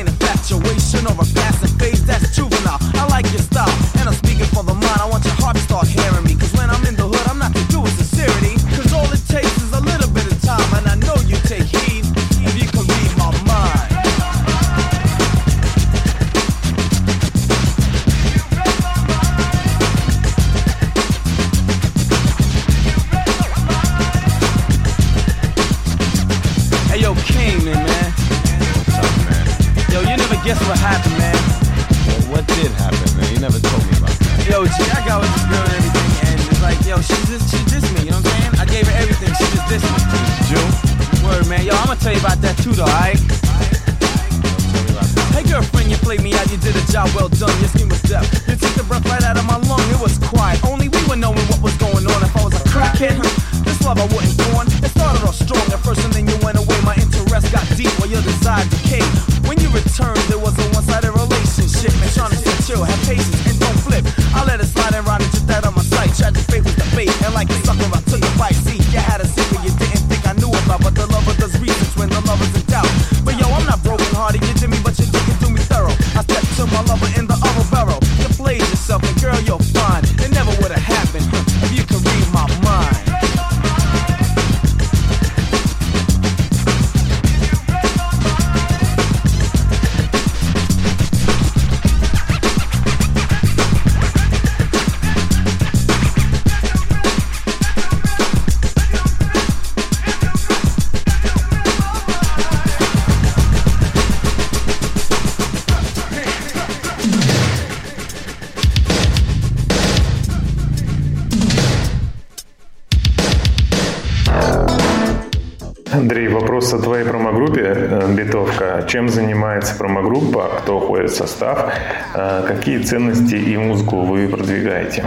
вопрос 116.71 116.73
о 116.73 116.83
твоей 116.83 117.05
промогруппе 117.05 117.63
э, 117.63 118.15
«Битовка». 118.15 118.85
Чем 118.89 119.09
занимается 119.09 119.75
промогруппа, 119.77 120.61
кто 120.63 120.81
входит 120.81 121.11
в 121.11 121.17
состав, 121.17 121.73
э, 122.15 122.45
какие 122.47 122.79
ценности 122.83 123.35
и 123.35 123.57
музыку 123.57 124.03
вы 124.03 124.29
продвигаете? 124.29 125.05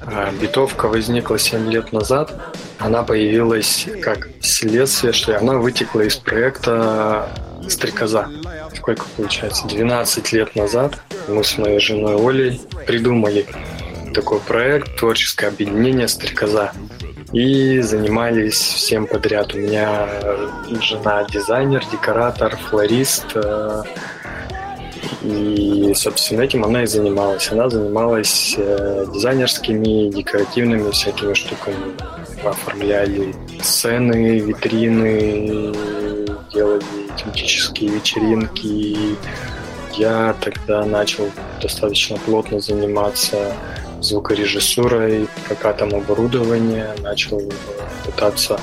А, 0.00 0.30
Битовка 0.40 0.88
возникла 0.88 1.38
7 1.38 1.70
лет 1.70 1.92
назад. 1.92 2.32
Она 2.78 3.02
появилась 3.02 3.86
как 4.02 4.28
следствие, 4.40 5.12
что 5.12 5.38
она 5.38 5.54
вытекла 5.54 6.02
из 6.02 6.16
проекта 6.16 7.28
«Стрекоза». 7.68 8.28
Сколько 8.74 9.04
получается? 9.16 9.66
12 9.68 10.32
лет 10.32 10.56
назад 10.56 10.98
мы 11.28 11.44
с 11.44 11.58
моей 11.58 11.78
женой 11.78 12.16
Олей 12.16 12.60
придумали 12.86 13.46
такой 14.12 14.40
проект 14.40 14.96
«Творческое 14.98 15.48
объединение 15.48 16.08
«Стрекоза» 16.08 16.72
и 17.32 17.80
занимались 17.80 18.58
всем 18.58 19.06
подряд. 19.06 19.54
У 19.54 19.58
меня 19.58 20.08
жена 20.80 21.24
дизайнер, 21.24 21.84
декоратор, 21.90 22.56
флорист, 22.56 23.26
э, 23.34 23.82
и, 25.22 25.92
собственно, 25.94 26.42
этим 26.42 26.64
она 26.64 26.82
и 26.82 26.86
занималась. 26.86 27.50
Она 27.52 27.68
занималась 27.68 28.54
э, 28.58 29.06
дизайнерскими, 29.12 30.10
декоративными 30.10 30.90
всякими 30.90 31.34
штуками. 31.34 31.94
Оформляли 32.44 33.34
сцены, 33.62 34.40
витрины, 34.40 35.72
делали 36.52 36.82
тематические 37.16 37.90
вечеринки. 37.90 39.16
Я 39.94 40.34
тогда 40.40 40.84
начал 40.84 41.30
достаточно 41.60 42.16
плотно 42.18 42.58
заниматься 42.60 43.54
звукорежиссурой, 44.02 45.28
прокатом 45.46 45.94
оборудования, 45.94 46.94
начал 47.02 47.40
пытаться 48.04 48.60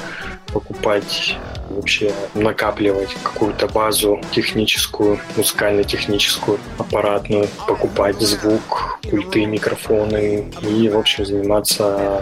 покупать 0.53 1.37
вообще 1.69 2.11
накапливать 2.33 3.15
какую-то 3.23 3.67
базу 3.67 4.21
техническую, 4.31 5.19
музыкально-техническую, 5.37 6.59
аппаратную, 6.77 7.47
покупать 7.67 8.19
звук, 8.19 8.99
пульты, 9.09 9.45
микрофоны 9.45 10.51
и, 10.61 10.89
в 10.89 10.97
общем, 10.97 11.25
заниматься 11.25 12.21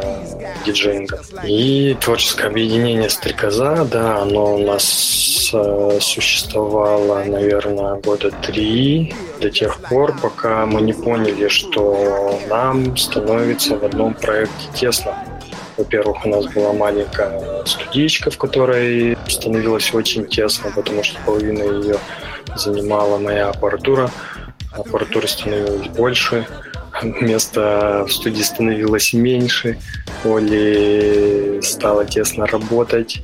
диджеингом. 0.65 1.19
И 1.45 1.97
творческое 1.99 2.47
объединение 2.47 3.09
«Стрекоза», 3.09 3.87
да, 3.91 4.21
оно 4.21 4.55
у 4.55 4.65
нас 4.65 5.51
э, 5.53 5.99
существовало, 6.01 7.23
наверное, 7.23 7.95
года 7.95 8.31
три, 8.31 9.13
до 9.39 9.49
тех 9.49 9.77
пор, 9.77 10.15
пока 10.21 10.65
мы 10.65 10.81
не 10.81 10.93
поняли, 10.93 11.47
что 11.47 12.39
нам 12.49 12.95
становится 12.97 13.77
в 13.77 13.85
одном 13.85 14.13
проекте 14.13 14.67
тесно. 14.73 15.15
Во-первых, 15.77 16.25
у 16.25 16.29
нас 16.29 16.45
была 16.47 16.73
маленькая 16.73 17.65
студичка, 17.65 18.31
в 18.31 18.37
которой 18.37 19.17
становилось 19.27 19.93
очень 19.93 20.25
тесно, 20.25 20.71
потому 20.75 21.03
что 21.03 21.19
половина 21.25 21.63
ее 21.63 21.97
занимала 22.55 23.17
моя 23.17 23.49
аппаратура. 23.49 24.09
Аппаратура 24.71 25.27
становилась 25.27 25.87
больше, 25.87 26.45
места 27.03 28.05
в 28.05 28.11
студии 28.11 28.41
становилось 28.41 29.13
меньше, 29.13 29.77
Оли 30.23 31.59
стало 31.61 32.05
тесно 32.05 32.45
работать. 32.47 33.21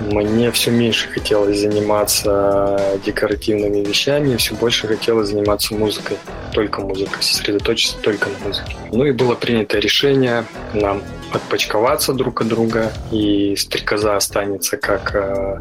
Мне 0.00 0.50
все 0.52 0.70
меньше 0.70 1.08
хотелось 1.08 1.58
заниматься 1.58 2.98
декоративными 3.04 3.82
вещами, 3.82 4.36
все 4.36 4.54
больше 4.54 4.86
хотелось 4.86 5.28
заниматься 5.28 5.74
музыкой, 5.74 6.18
только 6.52 6.82
музыкой, 6.82 7.22
сосредоточиться 7.22 7.96
только 8.02 8.28
на 8.28 8.46
музыке. 8.46 8.76
Ну 8.92 9.04
и 9.06 9.12
было 9.12 9.34
принято 9.34 9.78
решение 9.78 10.44
нам 10.74 11.02
отпочковаться 11.36 12.12
друг 12.12 12.40
от 12.40 12.48
друга, 12.48 12.92
и 13.10 13.54
«Стрекоза» 13.56 14.16
останется 14.16 14.76
как 14.76 15.14
э, 15.14 15.60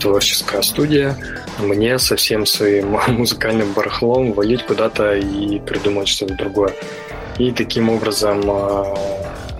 творческая 0.00 0.62
студия. 0.62 1.16
Мне 1.58 1.98
со 1.98 2.16
всем 2.16 2.46
своим 2.46 2.98
музыкальным 3.08 3.72
барахлом 3.72 4.32
валить 4.32 4.64
куда-то 4.64 5.14
и 5.14 5.58
придумать 5.60 6.08
что-то 6.08 6.34
другое. 6.34 6.72
И 7.38 7.52
таким 7.52 7.90
образом 7.90 8.42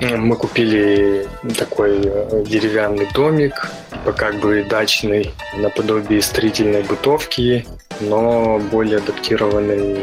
э, 0.01 0.17
мы 0.17 0.37
купили 0.37 1.27
такой 1.57 2.01
э, 2.05 2.45
деревянный 2.47 3.09
домик, 3.15 3.71
типа 4.09 4.13
как 4.13 4.41
бы 4.41 4.65
дачный, 4.69 5.35
наподобие 5.57 6.23
строительной 6.23 6.83
бытовки, 6.83 7.67
но 8.01 8.59
более 8.71 8.99
адаптированный 8.99 9.99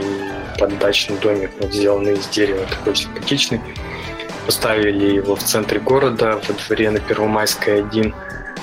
под 0.60 0.78
дачный 0.80 1.18
домик, 1.18 1.52
вот 1.60 1.74
сделанный 1.74 2.14
из 2.14 2.28
дерева, 2.28 2.66
такой 2.70 2.96
симпатичный. 2.96 3.62
Поставили 4.46 5.16
его 5.16 5.36
в 5.36 5.44
центре 5.44 5.80
города, 5.80 6.40
во 6.48 6.54
дворе 6.54 6.92
на 6.92 7.00
Первомайской 7.00 7.80
1, 7.80 8.14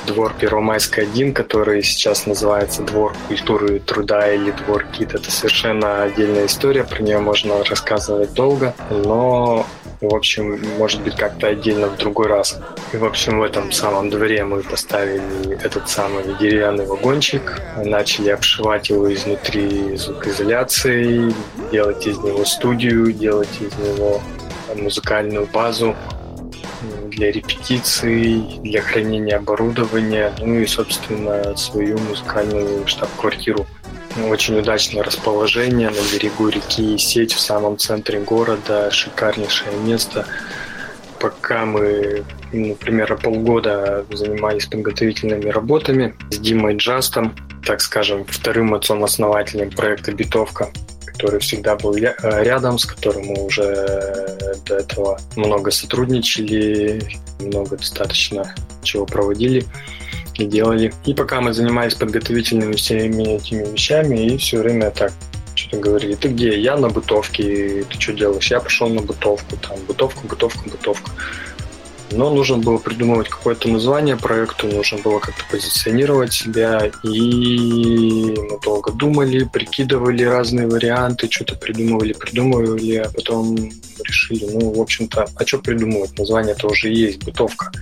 двор 0.07 0.35
Первомайской 0.39 1.05
1, 1.05 1.33
который 1.33 1.83
сейчас 1.83 2.27
называется 2.27 2.83
Двор 2.83 3.15
культуры 3.29 3.77
и 3.77 3.79
труда 3.79 4.33
или 4.33 4.51
Двор 4.51 4.85
КИТ. 4.85 5.15
Это 5.15 5.31
совершенно 5.31 6.05
отдельная 6.05 6.47
история, 6.47 6.85
про 6.85 7.03
нее 7.03 7.19
можно 7.19 7.63
рассказывать 7.65 8.33
долго, 8.33 8.75
но 8.91 9.67
в 10.01 10.15
общем, 10.17 10.61
может 10.79 11.01
быть, 11.03 11.15
как-то 11.15 11.47
отдельно 11.47 11.87
в 11.87 11.97
другой 11.97 12.27
раз. 12.27 12.59
И, 12.93 12.97
в 12.97 13.05
общем, 13.05 13.39
в 13.39 13.43
этом 13.43 13.71
самом 13.71 14.11
дворе 14.11 14.45
мы 14.45 14.63
поставили 14.63 15.57
этот 15.63 15.89
самый 15.89 16.25
деревянный 16.41 16.87
вагончик, 16.87 17.63
начали 17.77 18.31
обшивать 18.31 18.91
его 18.91 19.13
изнутри 19.15 19.97
звукоизоляцией, 19.97 21.33
делать 21.71 22.05
из 22.05 22.19
него 22.19 22.45
студию, 22.45 23.13
делать 23.13 23.61
из 23.61 23.73
него 23.79 24.21
музыкальную 24.75 25.47
базу 25.47 25.95
для 27.09 27.31
репетиций, 27.31 28.61
для 28.63 28.81
хранения 28.83 29.37
оборудования, 29.37 30.33
ну 30.41 30.61
и, 30.61 30.67
собственно, 30.67 31.57
свою 31.57 31.99
музыкальную 31.99 32.87
штаб-квартиру. 32.87 33.67
Очень 34.29 34.59
удачное 34.59 35.03
расположение 35.03 35.89
на 35.89 36.13
берегу 36.13 36.49
реки, 36.49 36.99
сеть 36.99 37.33
в 37.33 37.41
самом 37.41 37.79
центре 37.79 38.21
города, 38.21 38.91
шикарнейшее 38.91 39.77
место. 39.79 40.27
Пока 41.19 41.65
мы, 41.65 42.25
ну, 42.53 42.75
примерно 42.75 43.17
полгода 43.17 44.05
занимались 44.11 44.67
подготовительными 44.67 45.49
работами 45.49 46.15
с 46.31 46.39
Димой 46.39 46.77
Джастом, 46.77 47.35
так 47.65 47.81
скажем, 47.81 48.25
вторым 48.25 48.75
отцом-основателем 48.75 49.71
проекта 49.71 50.13
«Битовка», 50.13 50.71
который 51.23 51.39
всегда 51.39 51.77
был 51.77 51.95
э, 51.95 52.15
рядом, 52.43 52.79
с 52.79 52.85
которым 52.85 53.27
мы 53.27 53.45
уже 53.45 53.65
до 54.67 54.75
этого 54.75 55.21
много 55.37 55.71
сотрудничали, 55.71 57.01
много 57.39 57.77
достаточно 57.77 58.53
чего 58.83 59.07
проводили 59.07 59.65
и 60.35 60.45
делали. 60.47 60.93
И 61.07 61.15
пока 61.15 61.41
мы 61.41 61.53
занимались 61.53 61.95
подготовительными 61.95 62.75
всеми 62.75 63.37
этими 63.37 63.65
вещами, 63.73 64.27
и 64.27 64.37
все 64.37 64.59
время 64.59 64.91
так 64.91 65.13
что-то 65.55 65.77
говорили, 65.77 66.15
ты 66.17 66.29
где? 66.29 66.59
Я 66.59 66.77
на 66.77 66.89
бытовке, 66.89 67.85
ты 67.85 68.01
что 68.01 68.15
делаешь? 68.15 68.51
Я 68.51 68.59
пошел 68.59 68.89
на 68.89 69.03
бытовку, 69.03 69.57
там, 69.59 69.77
бытовка, 69.87 70.27
бытовка, 70.27 70.69
бытовка. 70.69 71.13
Но 72.13 72.31
нужно 72.31 72.59
было 72.59 72.79
придумывать 72.79 73.29
какое-то 73.29 73.69
название 73.69 74.17
проекту, 74.17 74.67
нужно 74.67 74.99
было 74.99 75.19
как-то 75.19 75.43
позиционировать 75.51 76.33
себя, 76.33 76.91
и 77.03 78.35
мы 78.37 78.61
долго 78.63 78.93
думали, 78.93 79.45
прикидывали 79.45 80.23
разные 80.23 80.69
варианты, 80.69 81.31
что-то 81.31 81.57
придумывали, 81.57 82.13
придумывали, 82.13 82.97
а 82.97 83.09
потом 83.09 83.57
решили, 84.05 84.45
ну, 84.45 84.73
в 84.73 84.81
общем-то, 84.81 85.27
а 85.35 85.47
что 85.47 85.59
придумывать? 85.59 86.19
Название-то 86.19 86.69
уже 86.69 86.91
есть, 86.91 87.25
бытовка. 87.25 87.73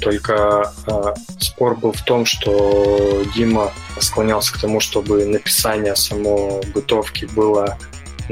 Только 0.00 0.72
э, 0.86 1.14
спор 1.38 1.76
был 1.76 1.92
в 1.92 2.02
том, 2.02 2.26
что 2.26 3.22
Дима 3.36 3.72
склонялся 4.00 4.52
к 4.52 4.58
тому, 4.58 4.80
чтобы 4.80 5.24
написание 5.26 5.94
само 5.94 6.60
бытовки 6.74 7.26
было 7.26 7.78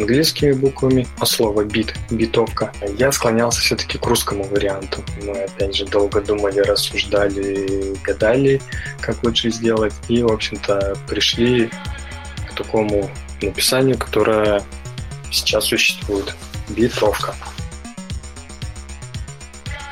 английскими 0.01 0.53
буквами, 0.53 1.07
а 1.19 1.27
слово 1.27 1.65
бит, 1.65 1.95
битовка. 2.11 2.73
Я 2.99 3.13
склонялся 3.13 3.61
все-таки 3.61 3.99
к 3.99 4.07
русскому 4.07 4.45
варианту. 4.45 5.05
Мы, 5.23 5.43
опять 5.45 5.77
же, 5.77 5.85
долго 5.87 6.21
думали, 6.21 6.61
рассуждали, 6.61 7.95
гадали, 8.03 8.61
как 9.01 9.23
лучше 9.23 9.51
сделать. 9.51 9.93
И, 10.09 10.23
в 10.23 10.33
общем-то, 10.33 10.97
пришли 11.09 11.71
к 12.49 12.55
такому 12.57 13.11
написанию, 13.43 13.99
которое 13.99 14.63
сейчас 15.31 15.67
существует. 15.67 16.35
Битовка. 16.71 17.35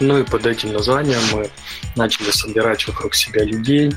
Ну 0.01 0.21
и 0.21 0.25
под 0.25 0.47
этим 0.47 0.73
названием 0.73 1.21
мы 1.33 1.51
начали 1.97 2.31
собирать 2.31 2.87
вокруг 2.87 3.15
себя 3.15 3.45
людей, 3.45 3.93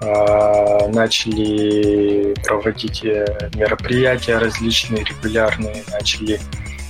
начали 0.00 2.34
проводить 2.44 3.04
э, 3.04 3.50
мероприятия 3.54 4.38
различные, 4.38 5.04
регулярные, 5.04 5.84
начали 5.92 6.40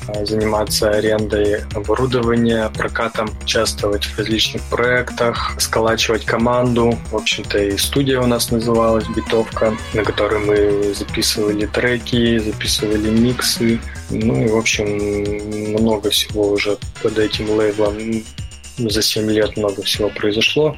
а, 0.08 0.24
заниматься 0.24 0.90
арендой 0.90 1.62
оборудования, 1.74 2.68
прокатом, 2.70 3.30
участвовать 3.42 4.04
в 4.04 4.18
различных 4.18 4.62
проектах, 4.62 5.54
сколачивать 5.58 6.24
команду. 6.24 6.98
В 7.10 7.16
общем-то, 7.16 7.58
и 7.58 7.76
студия 7.76 8.20
у 8.20 8.26
нас 8.26 8.50
называлась 8.50 9.06
«Битовка», 9.08 9.76
на 9.94 10.04
которой 10.04 10.40
мы 10.40 10.94
записывали 10.94 11.66
треки, 11.66 12.38
записывали 12.38 13.10
миксы. 13.10 13.80
Ну 14.10 14.44
и, 14.44 14.48
в 14.48 14.56
общем, 14.56 15.78
много 15.78 16.10
всего 16.10 16.50
уже 16.50 16.78
под 17.02 17.18
этим 17.18 17.50
лейблом 17.50 18.24
за 18.78 19.02
7 19.02 19.30
лет 19.30 19.56
много 19.56 19.82
всего 19.82 20.08
произошло. 20.08 20.76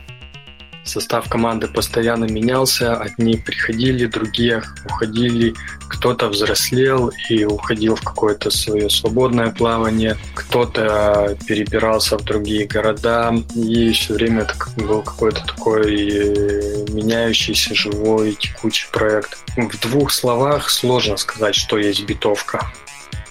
Состав 0.85 1.29
команды 1.29 1.68
постоянно 1.68 2.25
менялся, 2.25 2.97
одни 2.97 3.37
приходили, 3.37 4.07
другие 4.07 4.62
уходили, 4.85 5.55
кто-то 5.88 6.29
взрослел 6.29 7.12
и 7.31 7.45
уходил 7.45 7.95
в 7.95 8.03
какое-то 8.03 8.51
свое 8.51 8.90
свободное 8.90 9.51
плавание, 9.51 10.16
кто-то 10.35 11.37
перебирался 11.47 12.18
в 12.18 12.25
другие 12.25 12.66
города, 12.66 13.33
и 13.55 13.92
все 13.92 14.14
время 14.14 14.42
это 14.42 14.55
был 14.77 15.03
какой-то 15.03 15.47
такой 15.47 16.09
э, 16.11 16.85
меняющийся, 16.90 17.75
живой, 17.75 18.33
текучий 18.33 18.88
проект. 18.90 19.38
В 19.57 19.81
двух 19.81 20.11
словах 20.11 20.68
сложно 20.68 21.16
сказать, 21.16 21.55
что 21.55 21.79
есть 21.79 22.05
битовка. 22.05 22.73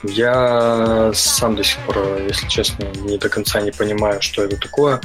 Я 0.03 1.11
сам 1.13 1.55
до 1.55 1.63
сих 1.63 1.77
пор, 1.85 1.97
если 2.27 2.47
честно, 2.47 2.85
не 3.01 3.17
до 3.17 3.29
конца 3.29 3.61
не 3.61 3.71
понимаю, 3.71 4.21
что 4.21 4.43
это 4.43 4.57
такое. 4.57 4.99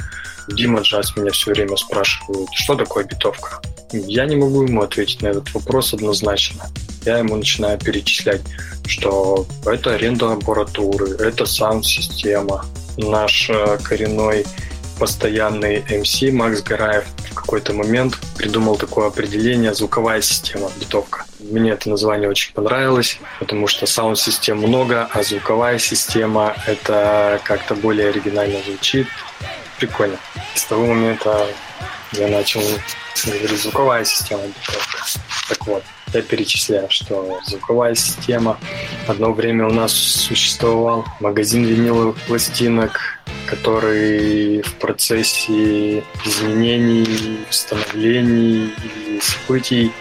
Дима 0.47 0.81
Джаз 0.81 1.15
меня 1.15 1.31
все 1.31 1.51
время 1.51 1.75
спрашивает, 1.75 2.49
что 2.53 2.75
такое 2.75 3.03
битовка. 3.03 3.61
Я 3.91 4.25
не 4.25 4.35
могу 4.35 4.63
ему 4.63 4.81
ответить 4.81 5.21
на 5.21 5.27
этот 5.27 5.53
вопрос 5.53 5.93
однозначно. 5.93 6.65
Я 7.05 7.19
ему 7.19 7.35
начинаю 7.35 7.79
перечислять, 7.79 8.41
что 8.85 9.45
это 9.65 9.93
аренда 9.93 10.33
аппаратуры, 10.33 11.11
это 11.19 11.45
саунд-система. 11.45 12.65
Наш 12.97 13.49
э, 13.49 13.77
коренной 13.83 14.45
постоянный 14.97 15.81
MC 15.81 16.31
Макс 16.31 16.61
Гараев 16.61 17.05
в 17.29 17.33
какой-то 17.35 17.73
момент 17.73 18.17
придумал 18.35 18.77
такое 18.77 19.07
определение 19.07 19.73
«звуковая 19.73 20.21
система, 20.21 20.71
битовка». 20.79 21.25
Мне 21.39 21.71
это 21.71 21.89
название 21.89 22.29
очень 22.29 22.53
понравилось, 22.53 23.19
потому 23.39 23.67
что 23.67 23.85
саунд-систем 23.85 24.57
много, 24.57 25.07
а 25.13 25.23
звуковая 25.23 25.77
система— 25.77 26.55
это 26.67 27.39
как-то 27.43 27.75
более 27.75 28.09
оригинально 28.09 28.59
звучит. 28.65 29.07
Прикольно. 29.79 30.17
С 30.55 30.63
того 30.63 30.85
момента 30.87 31.47
я 32.13 32.27
начал 32.27 32.61
говорить 33.25 33.59
«звуковая 33.61 34.05
система 34.05 34.43
битовка». 34.47 34.97
Так 35.49 35.65
вот, 35.67 35.83
я 36.13 36.21
перечисляю, 36.21 36.87
что 36.89 37.39
звуковая 37.45 37.95
система. 37.95 38.57
Одно 39.07 39.33
время 39.33 39.67
у 39.67 39.71
нас 39.71 39.93
существовал 39.93 41.05
магазин 41.19 41.63
виниловых 41.63 42.17
пластинок, 42.23 43.19
который 43.45 44.61
в 44.61 44.73
процессе 44.75 45.99
изменений, 46.25 47.39
установлений 47.49 48.73
и 48.83 49.21
событий 49.21 49.91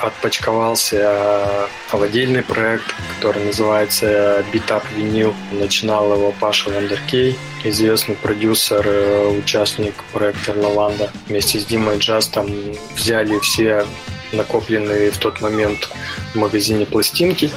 отпочковался 0.00 1.68
в 1.90 2.02
отдельный 2.02 2.42
проект, 2.42 2.94
который 3.16 3.44
называется 3.44 4.44
Beat 4.52 4.82
Винил. 4.96 5.34
Начинал 5.52 6.12
его 6.14 6.32
Паша 6.40 6.70
Вандеркей, 6.70 7.38
известный 7.64 8.14
продюсер, 8.16 8.86
э, 8.86 9.28
участник 9.28 9.94
проекта 10.12 10.52
Лаванда. 10.52 11.10
Вместе 11.28 11.58
с 11.58 11.64
Димой 11.64 11.98
Джаз 11.98 12.28
там 12.28 12.46
взяли 12.94 13.38
все 13.40 13.84
накопленные 14.32 15.10
в 15.10 15.18
тот 15.18 15.40
момент 15.40 15.88
в 16.32 16.38
магазине 16.38 16.86
пластинки 16.86 17.50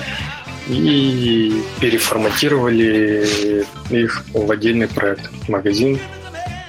и 0.67 1.63
переформатировали 1.80 3.65
их 3.89 4.24
в 4.34 4.50
отдельный 4.50 4.88
проект, 4.88 5.30
магазин 5.48 6.00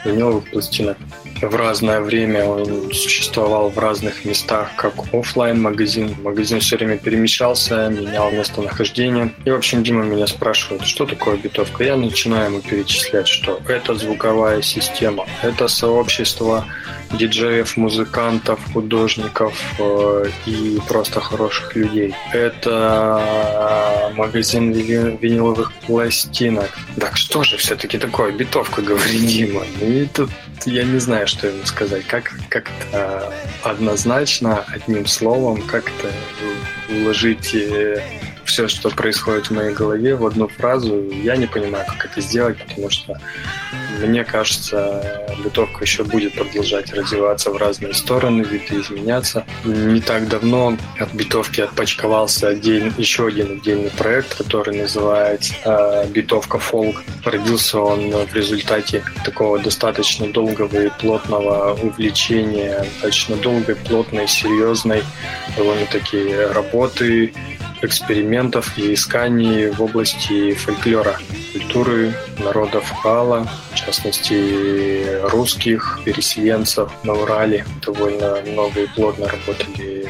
виниловых 0.04 0.50
пластинок. 0.50 0.98
В 1.44 1.56
разное 1.56 2.00
время 2.00 2.46
он 2.46 2.90
существовал 2.94 3.68
в 3.68 3.78
разных 3.78 4.24
местах, 4.24 4.70
как 4.76 4.94
офлайн 5.12 5.60
магазин. 5.60 6.16
Магазин 6.22 6.60
все 6.60 6.78
время 6.78 6.96
перемещался, 6.96 7.90
менял 7.90 8.30
местонахождение. 8.30 9.34
И, 9.44 9.50
в 9.50 9.54
общем, 9.54 9.82
Дима 9.82 10.04
меня 10.04 10.26
спрашивает, 10.26 10.86
что 10.86 11.04
такое 11.04 11.36
битовка. 11.36 11.84
Я 11.84 11.96
начинаю 11.96 12.46
ему 12.50 12.60
перечислять, 12.62 13.28
что 13.28 13.60
это 13.68 13.94
звуковая 13.94 14.62
система, 14.62 15.26
это 15.42 15.68
сообщество 15.68 16.64
диджеев, 17.12 17.76
музыкантов, 17.76 18.58
художников 18.72 19.54
э, 19.78 20.24
и 20.46 20.78
просто 20.88 21.20
хороших 21.20 21.76
людей. 21.76 22.14
Это 22.32 24.12
магазин 24.16 24.72
виниловых 24.72 25.72
пластинок. 25.86 26.70
Так 26.98 27.16
что 27.16 27.42
же 27.42 27.56
все-таки 27.56 27.98
такое 27.98 28.32
битовка, 28.32 28.82
говорит 28.82 29.26
Дима? 29.26 29.62
И 29.80 30.08
тут 30.12 30.30
я 30.66 30.84
не 30.84 30.98
знаю, 30.98 31.26
что 31.26 31.48
ему 31.48 31.64
сказать. 31.64 32.06
Как, 32.06 32.32
как-то 32.48 33.32
однозначно, 33.62 34.64
одним 34.68 35.06
словом, 35.06 35.62
как-то 35.62 36.10
уложить 36.88 37.54
э, 37.54 38.02
все, 38.44 38.68
что 38.68 38.90
происходит 38.90 39.46
в 39.46 39.50
моей 39.54 39.72
голове 39.72 40.14
в 40.14 40.26
одну 40.26 40.48
фразу. 40.48 41.10
Я 41.10 41.36
не 41.36 41.46
понимаю, 41.46 41.84
как 41.86 42.06
это 42.06 42.20
сделать, 42.20 42.58
потому 42.58 42.90
что 42.90 43.18
мне 44.00 44.24
кажется, 44.24 45.26
бытовка 45.42 45.84
еще 45.84 46.04
будет 46.04 46.34
продолжать 46.34 46.92
развиваться 46.92 47.50
в 47.50 47.56
разные 47.56 47.94
стороны, 47.94 48.42
видоизменяться. 48.42 49.44
Не 49.64 50.00
так 50.00 50.28
давно 50.28 50.76
от 50.98 51.12
битовки 51.14 51.60
отпочковался 51.60 52.48
отдельный, 52.48 52.92
еще 52.98 53.26
один 53.28 53.58
отдельный 53.58 53.90
проект, 53.90 54.34
который 54.34 54.76
называется 54.76 55.54
э, 55.64 56.06
«Битовка 56.08 56.58
фолк». 56.58 57.02
Родился 57.24 57.78
он 57.78 58.10
в 58.10 58.34
результате 58.34 59.04
такого 59.24 59.58
достаточно 59.58 60.26
долгого 60.26 60.86
и 60.86 60.90
плотного 61.00 61.74
увлечения, 61.74 62.84
достаточно 62.84 63.36
долгой, 63.36 63.76
плотной, 63.76 64.28
серьезной 64.28 65.04
довольно-таки 65.56 66.34
работы, 66.52 67.32
экспериментов 67.84 68.78
и 68.78 68.94
исканий 68.94 69.68
в 69.68 69.82
области 69.82 70.54
фольклора, 70.54 71.18
культуры 71.52 72.14
народов 72.38 72.92
Ала, 73.04 73.48
в 73.72 73.74
частности 73.74 75.20
русских, 75.28 76.00
переселенцев 76.04 76.90
на 77.04 77.12
Урале. 77.14 77.64
Довольно 77.84 78.42
много 78.46 78.82
и 78.82 78.86
плотно 78.88 79.28
работали 79.28 80.06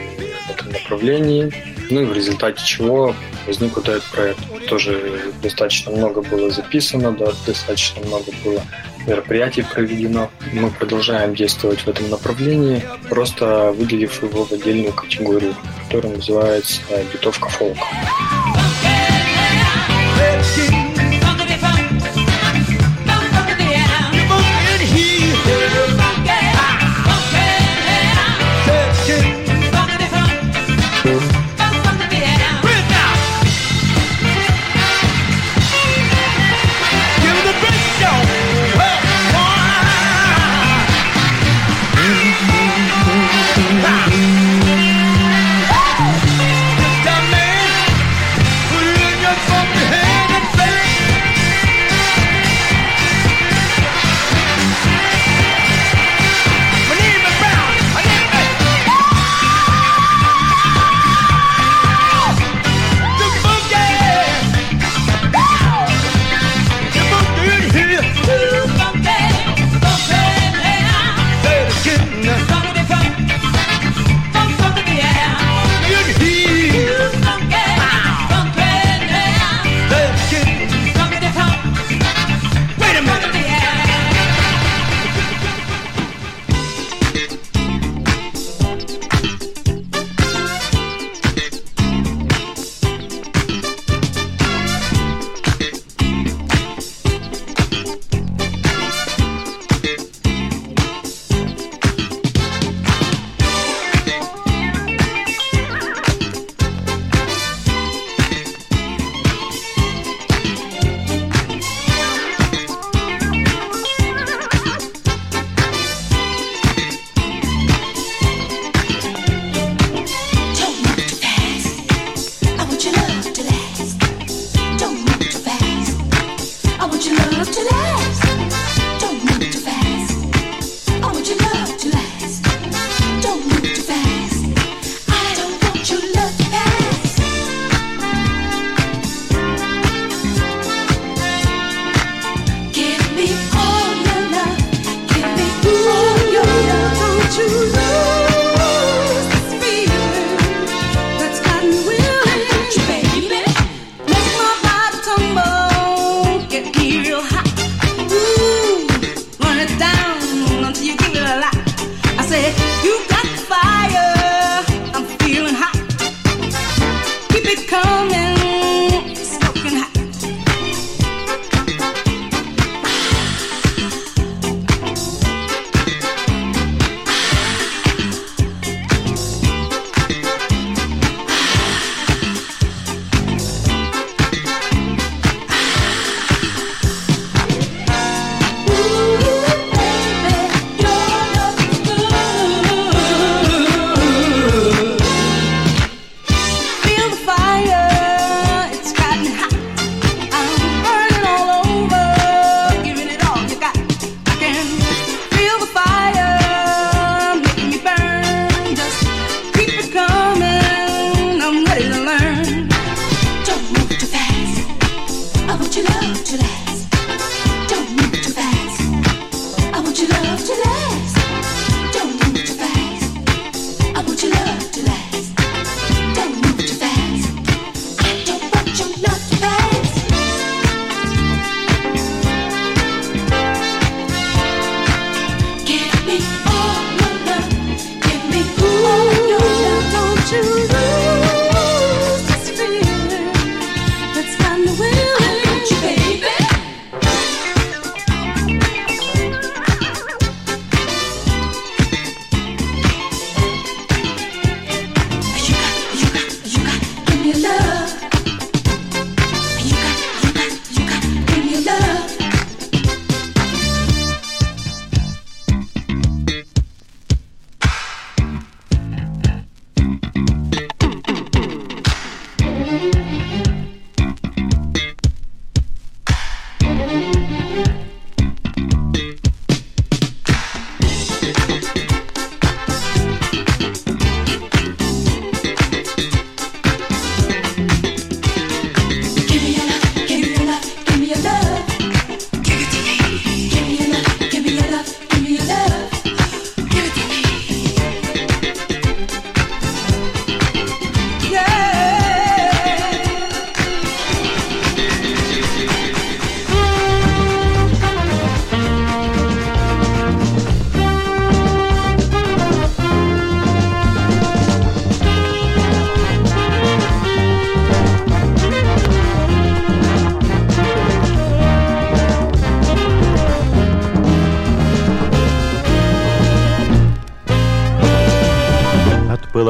в 0.46 0.50
этом 0.50 0.72
направлении. 0.72 1.52
Ну 1.90 2.02
и 2.02 2.04
в 2.06 2.12
результате 2.12 2.64
чего 2.64 3.14
возник 3.46 3.76
вот 3.76 3.88
этот 3.88 4.04
проект. 4.04 4.40
Тоже 4.68 5.32
достаточно 5.42 5.92
много 5.92 6.22
было 6.22 6.50
записано, 6.50 7.12
да, 7.12 7.32
достаточно 7.46 8.04
много 8.06 8.32
было 8.44 8.62
мероприятий 9.06 9.62
проведено. 9.62 10.30
Мы 10.52 10.70
продолжаем 10.70 11.34
действовать 11.34 11.80
в 11.80 11.88
этом 11.88 12.10
направлении, 12.10 12.82
просто 13.08 13.72
выделив 13.72 14.22
его 14.22 14.44
в 14.44 14.52
отдельную 14.52 14.92
категорию, 14.92 15.54
которая 15.86 16.16
называется 16.16 16.80
«Битовка 17.12 17.48
фолк». 17.48 17.78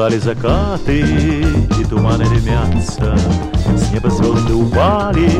Пылали 0.05 0.19
закаты 0.19 0.99
и 0.99 1.83
туманы 1.89 2.25
дымятся. 2.25 3.17
С 3.75 3.91
неба 3.91 4.11
звезды 4.11 4.53
упали, 4.53 5.31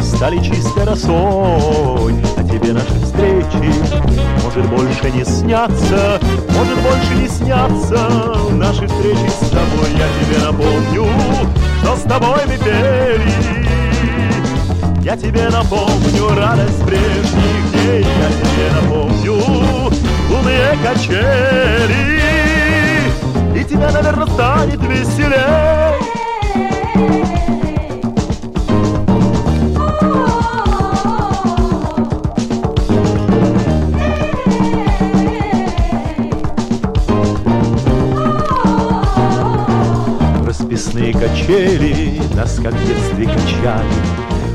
стали 0.00 0.38
чистой 0.38 0.84
росой. 0.84 2.14
А 2.38 2.42
тебе 2.42 2.72
наши 2.72 2.98
встречи 3.04 3.70
может 4.42 4.64
больше 4.70 5.10
не 5.10 5.24
снятся 5.26 6.18
Может 6.48 6.78
больше 6.80 7.14
не 7.20 7.28
снятся. 7.28 8.08
Наши 8.52 8.86
встречи 8.86 9.28
с 9.28 9.50
тобой 9.50 9.90
Я 9.92 10.08
тебе 10.18 10.42
напомню, 10.42 11.06
что 11.82 11.94
с 11.94 12.02
тобой 12.04 12.40
мы 12.46 12.56
пели 12.56 13.64
я 15.02 15.18
тебе 15.18 15.50
напомню 15.50 16.34
радость 16.34 16.82
прежних 16.86 17.72
дней, 17.72 18.06
я 18.06 18.28
тебе 18.40 18.70
напомню 18.80 19.34
лунные 20.30 20.78
качели, 20.82 22.33
и 23.74 23.76
тебе, 23.76 23.90
наверное, 23.90 24.26
станет 24.26 24.80
веселей. 24.82 25.34
Расписные 40.46 41.12
качели 41.12 42.20
нас 42.34 42.58
как 42.62 42.72
в 42.74 42.86
детстве 42.86 43.26
качали, 43.26 43.84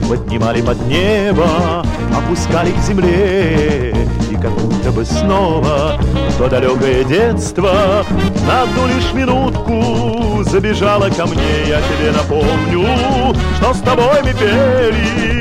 Поднимали 0.08 0.62
под 0.62 0.86
небо, 0.88 1.84
опускали 2.16 2.72
к 2.72 2.78
земле 2.80 3.94
как 4.42 4.52
будто 4.52 4.92
бы 4.92 5.06
снова. 5.06 6.00
То 6.38 6.48
далекое 6.48 7.04
детство 7.04 8.06
На 8.48 8.64
одну 8.64 8.88
лишь 8.88 9.14
минутку 9.14 10.44
забежала 10.44 11.10
ко 11.10 11.26
мне. 11.26 11.68
Я 11.68 11.82
тебе 11.82 12.12
напомню, 12.12 13.36
что 13.58 13.74
с 13.74 13.80
тобой 13.80 14.24
мы 14.24 14.34
пели 14.34 15.40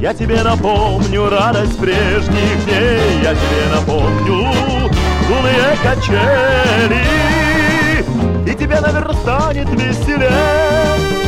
я 0.00 0.14
тебе 0.14 0.42
напомню 0.42 1.28
радость 1.28 1.78
прежних 1.78 2.64
дней, 2.64 3.20
я 3.22 3.34
тебе 3.34 3.68
напомню 3.70 4.50
лунные 5.28 5.76
качели, 5.82 7.04
и 8.46 8.54
тебе, 8.54 8.80
наверное, 8.80 9.14
станет 9.14 9.68
веселее. 9.68 11.19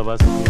of 0.00 0.08
us. 0.08 0.49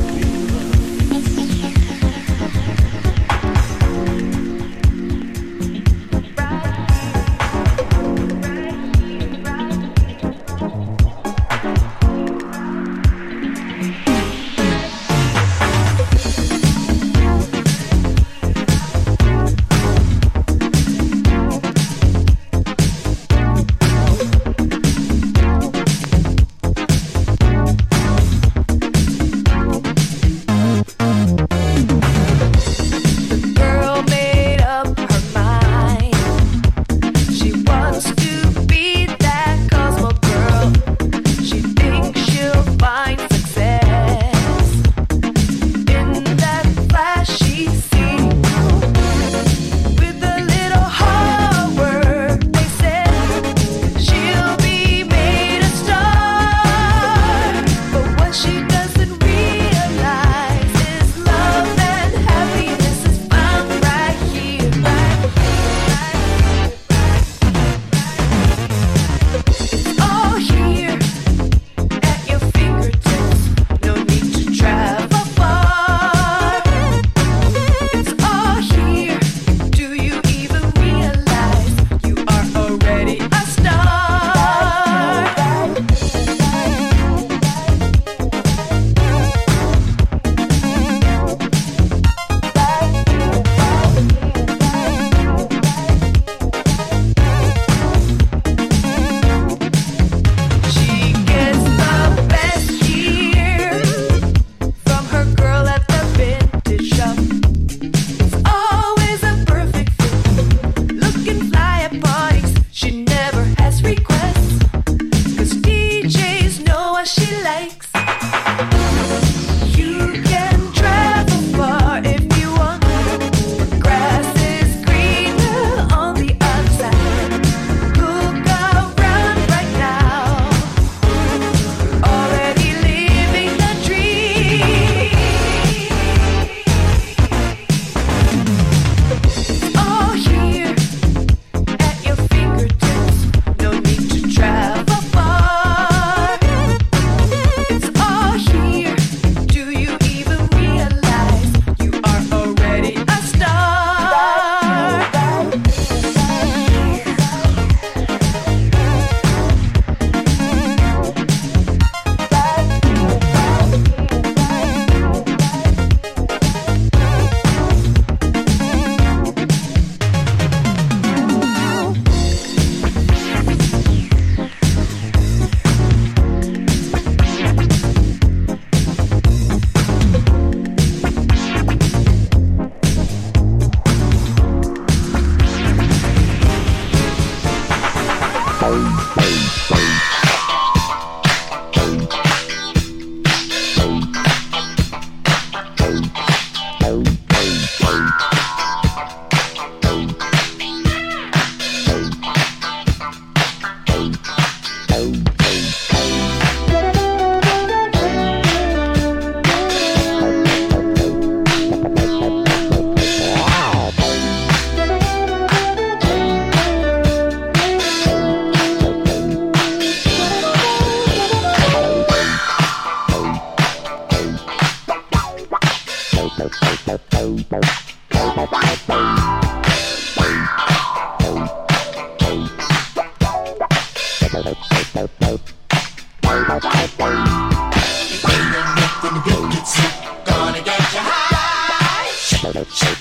Shake, 234.31 234.45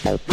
high. 0.04 0.29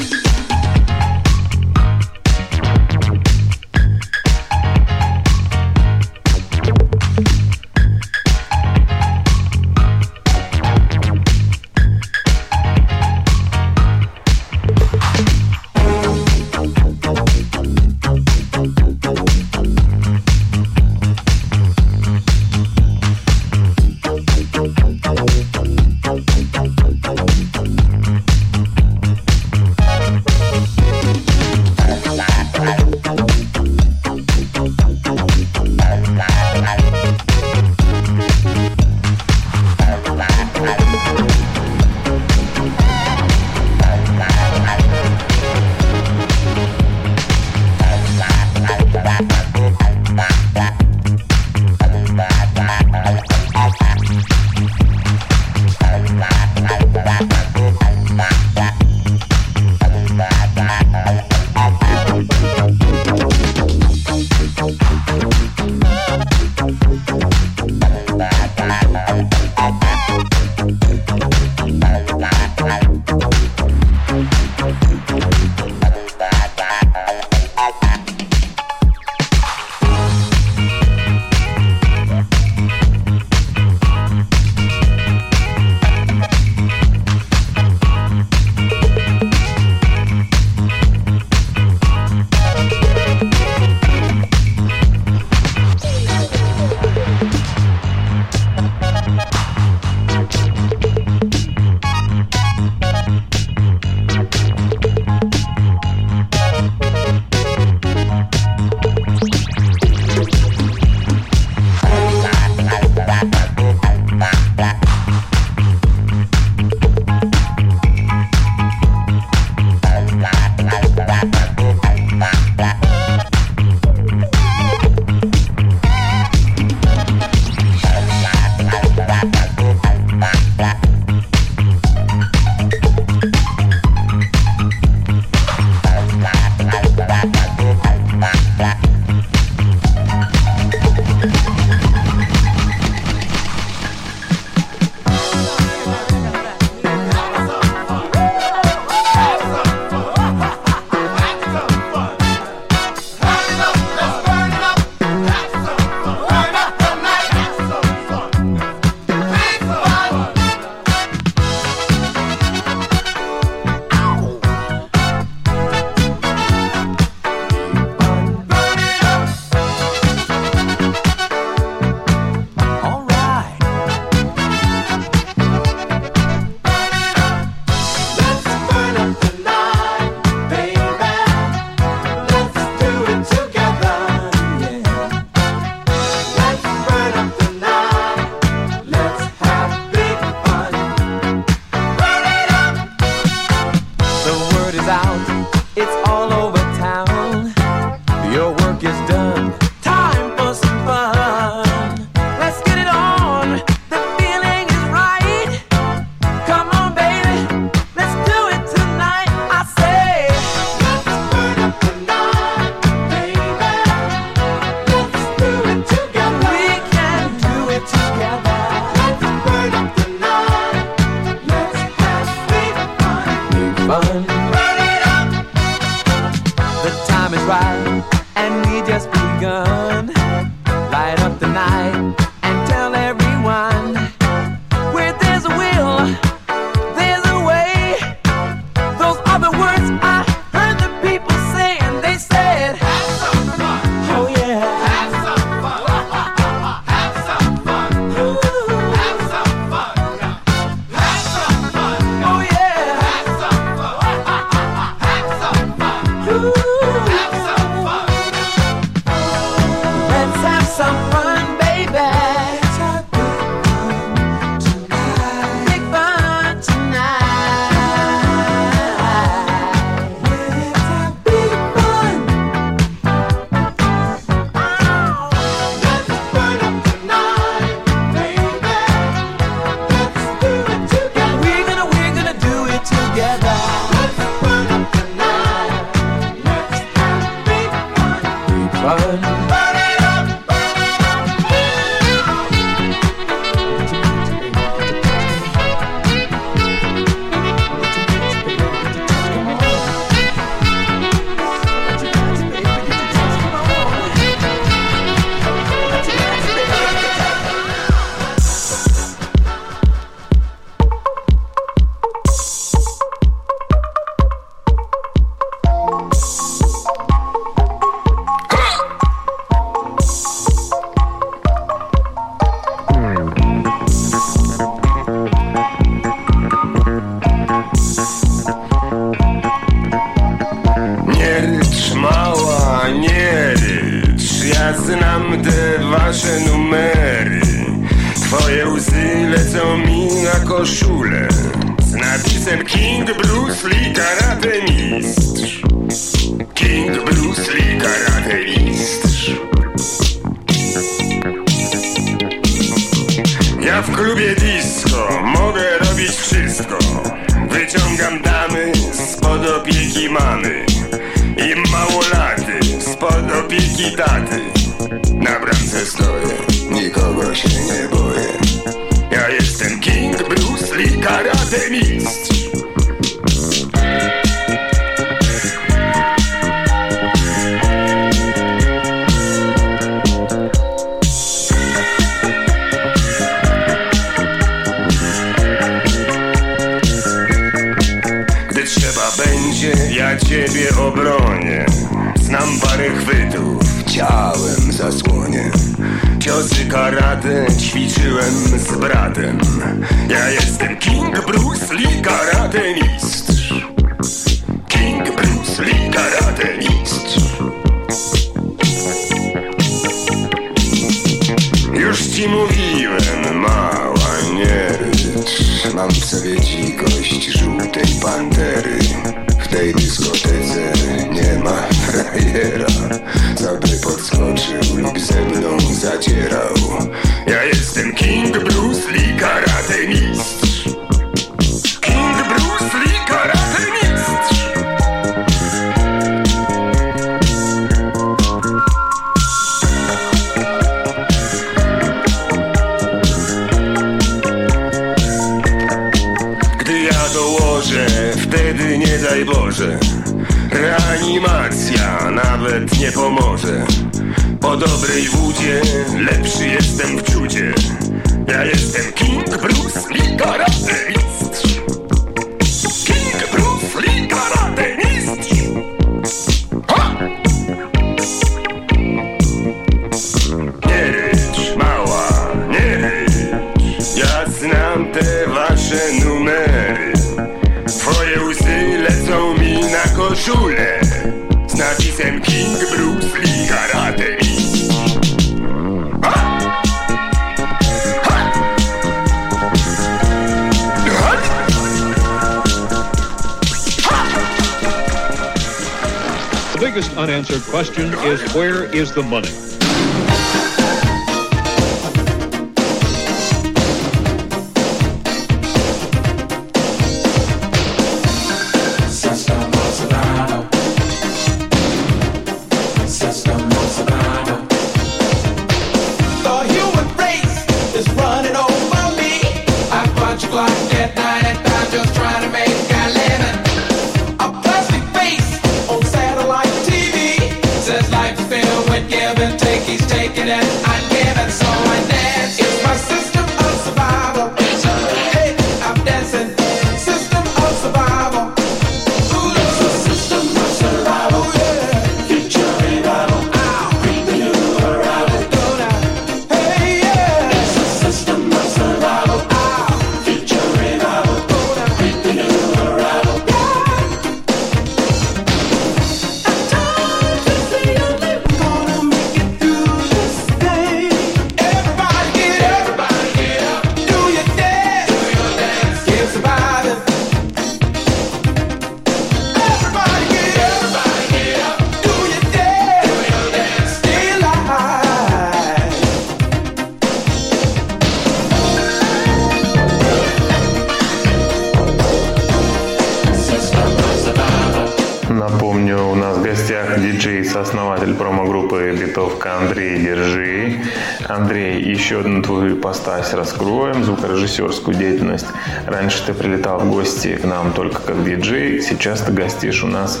Еще 591.90 592.02
одну 592.02 592.22
твою 592.22 592.56
ипостась 592.56 593.12
раскроем, 593.14 593.82
звукорежиссерскую 593.82 594.76
деятельность. 594.76 595.26
Раньше 595.66 596.06
ты 596.06 596.14
прилетал 596.14 596.60
в 596.60 596.70
гости 596.70 597.16
к 597.16 597.24
нам 597.24 597.52
только 597.52 597.80
как 597.80 598.04
диджей, 598.04 598.62
сейчас 598.62 599.00
ты 599.00 599.10
гостишь 599.10 599.64
у 599.64 599.66
нас 599.66 600.00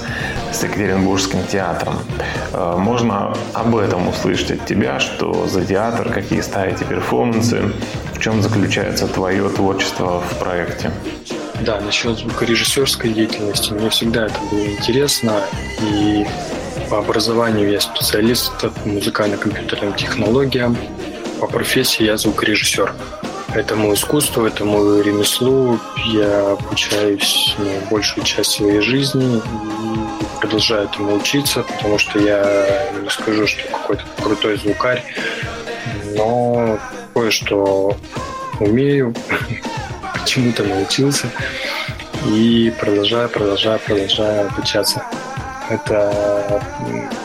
с 0.52 0.62
Екатеринбургским 0.62 1.42
театром. 1.50 1.98
Э, 2.52 2.76
Можно 2.78 3.36
об 3.54 3.74
этом 3.74 4.06
услышать 4.06 4.52
от 4.52 4.66
тебя, 4.66 5.00
что 5.00 5.48
за 5.48 5.64
театр, 5.64 6.12
какие 6.12 6.42
ставите 6.42 6.84
перформансы, 6.84 7.72
в 8.14 8.20
чем 8.20 8.40
заключается 8.40 9.08
твое 9.08 9.48
творчество 9.48 10.20
в 10.20 10.38
проекте? 10.38 10.92
Да, 11.62 11.80
насчет 11.80 12.18
звукорежиссерской 12.18 13.10
деятельности 13.10 13.72
мне 13.72 13.90
всегда 13.90 14.26
это 14.26 14.38
было 14.48 14.64
интересно. 14.64 15.40
И 15.82 16.24
по 16.88 16.98
образованию 16.98 17.68
я 17.68 17.80
специалист 17.80 18.52
по 18.60 18.88
музыкально-компьютерным 18.88 19.94
технологиям. 19.94 20.76
По 21.40 21.46
профессии 21.46 22.04
я 22.04 22.18
звукорежиссер. 22.18 22.92
Этому 23.54 23.94
искусству, 23.94 24.44
этому 24.44 25.00
ремеслу 25.00 25.80
я 26.12 26.50
обучаюсь 26.50 27.56
ну, 27.58 27.80
большую 27.90 28.24
часть 28.24 28.50
своей 28.50 28.80
жизни 28.80 29.38
и 29.38 30.40
продолжаю 30.40 30.84
этому 30.84 31.16
учиться, 31.16 31.62
потому 31.62 31.98
что 31.98 32.18
я 32.18 32.92
не 33.02 33.08
скажу, 33.08 33.46
что 33.46 33.62
какой-то 33.68 34.04
крутой 34.22 34.58
звукарь, 34.58 35.02
но 36.14 36.78
кое-что 37.14 37.96
умею, 38.60 39.14
чему-то 40.26 40.62
научился 40.62 41.26
и 42.26 42.70
продолжаю, 42.78 43.30
продолжаю, 43.30 43.80
продолжаю 43.80 44.48
обучаться. 44.48 45.02
Это 45.70 46.60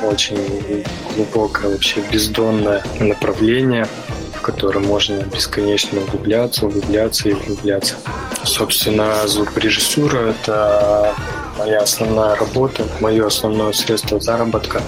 очень 0.03 0.83
глубокое, 1.15 1.71
вообще 1.71 2.01
бездонное 2.11 2.83
направление, 2.99 3.87
в 4.35 4.41
котором 4.41 4.85
можно 4.85 5.23
бесконечно 5.23 5.99
углубляться, 6.01 6.67
углубляться 6.67 7.29
и 7.29 7.33
углубляться. 7.33 7.95
Собственно, 8.43 9.27
звукорежиссура– 9.27 10.19
это 10.29 11.15
моя 11.57 11.79
основная 11.79 12.35
работа, 12.35 12.85
мое 12.99 13.25
основное 13.25 13.73
средство 13.73 14.19
заработка. 14.19 14.81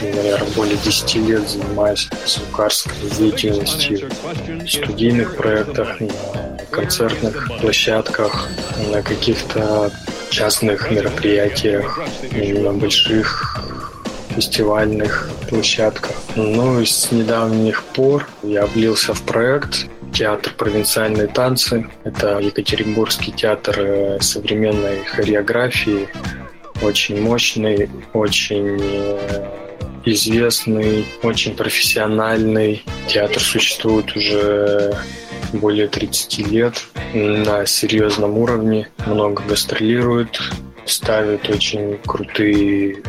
Наверное, 0.00 0.48
более 0.56 0.78
10 0.78 1.14
лет 1.16 1.50
занимаюсь 1.50 2.08
звукарской 2.24 2.94
деятельностью 3.18 4.08
в 4.64 4.66
студийных 4.66 5.36
проектах, 5.36 6.00
на 6.00 6.58
концертных 6.70 7.50
площадках, 7.60 8.48
на 8.90 9.02
каких-то 9.02 9.90
частных 10.30 10.90
мероприятиях, 10.90 11.98
на 12.32 12.72
больших 12.72 13.60
фестивальных 14.34 15.28
площадках. 15.48 16.16
Ну 16.36 16.80
и 16.80 16.86
с 16.86 17.10
недавних 17.10 17.82
пор 17.82 18.28
я 18.42 18.66
влился 18.66 19.12
в 19.12 19.22
проект 19.22 19.88
театр 20.12 20.52
провинциальные 20.56 21.28
танцы. 21.28 21.88
Это 22.04 22.38
Екатеринбургский 22.38 23.32
театр 23.32 23.76
э, 23.78 24.20
современной 24.20 25.04
хореографии. 25.04 26.08
Очень 26.82 27.20
мощный, 27.20 27.90
очень 28.12 28.78
э, 28.80 29.48
известный, 30.04 31.04
очень 31.22 31.54
профессиональный. 31.54 32.82
Театр 33.08 33.42
существует 33.42 34.16
уже 34.16 34.96
более 35.52 35.88
30 35.88 36.38
лет 36.48 36.86
на 37.14 37.66
серьезном 37.66 38.38
уровне, 38.38 38.88
много 39.06 39.42
гастролирует, 39.48 40.40
ставит 40.84 41.48
очень 41.48 41.98
крутые 42.06 43.02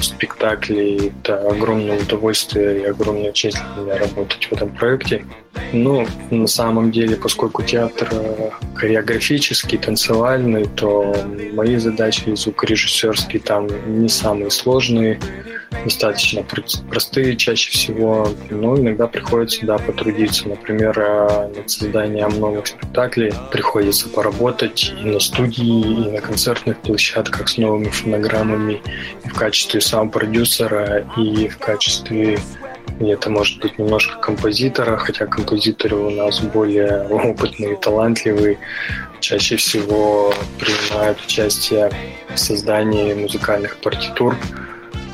спектакли. 0.00 1.12
Это 1.20 1.48
огромное 1.48 2.00
удовольствие 2.00 2.82
и 2.82 2.84
огромная 2.84 3.32
честь 3.32 3.58
для 3.74 3.84
меня 3.84 3.98
работать 3.98 4.44
в 4.44 4.52
этом 4.52 4.70
проекте. 4.74 5.24
Ну, 5.72 6.06
на 6.30 6.46
самом 6.46 6.90
деле, 6.90 7.16
поскольку 7.16 7.62
театр 7.62 8.08
э, 8.10 8.50
хореографический, 8.74 9.78
танцевальный, 9.78 10.66
то 10.66 11.14
мои 11.54 11.76
задачи 11.76 12.34
звукорежиссерские 12.34 13.40
там 13.40 13.68
не 13.86 14.08
самые 14.08 14.50
сложные, 14.50 15.18
достаточно 15.84 16.42
пр- 16.42 16.64
простые 16.88 17.36
чаще 17.36 17.70
всего, 17.70 18.28
но 18.50 18.76
иногда 18.76 19.06
приходится, 19.06 19.64
да, 19.66 19.78
потрудиться. 19.78 20.48
Например, 20.48 20.98
э, 20.98 21.52
над 21.56 21.70
созданием 21.70 22.38
новых 22.38 22.66
спектаклей 22.66 23.32
приходится 23.50 24.08
поработать 24.08 24.92
и 25.02 25.04
на 25.04 25.20
студии, 25.20 26.06
и 26.06 26.10
на 26.10 26.20
концертных 26.20 26.78
площадках 26.78 27.48
с 27.48 27.58
новыми 27.58 27.88
фонограммами, 27.88 28.80
и 29.24 29.28
в 29.28 29.34
качестве 29.34 29.80
саунд-продюсера, 29.80 31.06
и 31.16 31.48
в 31.48 31.58
качестве 31.58 32.38
и 33.00 33.06
это 33.06 33.30
может 33.30 33.60
быть 33.60 33.78
немножко 33.78 34.18
композитора, 34.18 34.96
хотя 34.96 35.26
композиторы 35.26 35.96
у 35.96 36.10
нас 36.10 36.40
более 36.40 37.06
опытные, 37.08 37.76
талантливые, 37.76 38.58
чаще 39.20 39.56
всего 39.56 40.32
принимают 40.58 41.20
участие 41.20 41.90
в 42.32 42.38
создании 42.38 43.14
музыкальных 43.14 43.78
партитур, 43.78 44.36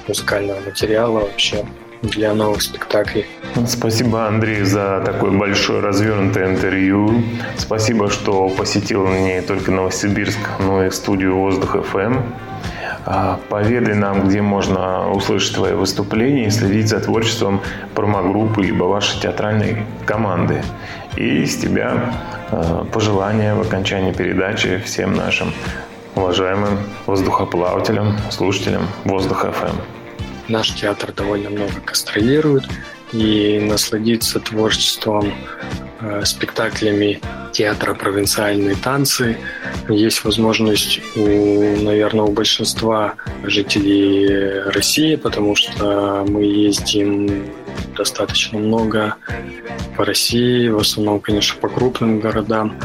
музыкального 0.09 0.61
материала 0.61 1.21
вообще 1.21 1.65
для 2.03 2.33
новых 2.35 2.63
спектаклей. 2.63 3.27
Спасибо, 3.67 4.27
Андрей, 4.27 4.63
за 4.63 5.03
такое 5.05 5.33
большое 5.33 5.81
развернутое 5.81 6.47
интервью. 6.47 7.23
Спасибо, 7.57 8.09
что 8.11 8.49
посетил 8.49 9.07
не 9.09 9.43
только 9.43 9.71
Новосибирск, 9.71 10.39
но 10.61 10.85
и 10.85 10.91
студию 10.91 11.37
«Воздух 11.37 11.77
ФМ». 11.85 12.19
А, 13.05 13.41
Поведай 13.49 13.95
нам, 13.95 14.29
где 14.29 14.43
можно 14.43 15.11
услышать 15.11 15.55
твои 15.55 15.73
выступления 15.73 16.47
и 16.47 16.51
следить 16.51 16.89
за 16.89 17.01
творчеством 17.01 17.61
промогруппы 17.95 18.63
либо 18.63 18.85
вашей 18.85 19.21
театральной 19.21 19.79
команды. 20.05 20.63
И 21.17 21.47
с 21.47 21.57
тебя 21.57 22.15
э, 22.51 22.85
пожелания 22.93 23.55
в 23.55 23.63
окончании 23.63 24.13
передачи 24.13 24.79
всем 24.85 25.15
нашим 25.15 25.53
уважаемым 26.15 26.79
воздухоплавателям, 27.07 28.17
слушателям 28.31 28.87
Воздух 29.05 29.45
ФМ. 29.45 29.77
Наш 30.49 30.75
театр 30.75 31.13
довольно 31.13 31.51
много 31.51 31.75
гастролирует, 31.85 32.65
и 33.13 33.59
насладиться 33.61 34.41
творчеством, 34.41 35.33
э, 36.01 36.25
спектаклями 36.25 37.21
театра 37.53 37.95
«Провинциальные 37.95 38.77
танцы». 38.77 39.39
Есть 39.89 40.25
возможность, 40.25 41.01
у, 41.17 41.27
наверное, 41.83 42.25
у 42.25 42.33
большинства 42.33 43.15
жителей 43.45 44.63
России, 44.71 45.17
потому 45.17 45.57
что 45.57 46.25
мы 46.29 46.45
ездим 46.45 47.47
достаточно 47.99 48.59
много 48.59 49.17
по 49.97 50.05
России, 50.05 50.69
в 50.69 50.79
основном, 50.79 51.21
конечно, 51.21 51.61
по 51.61 51.69
крупным 51.69 52.21
городам 52.21 52.79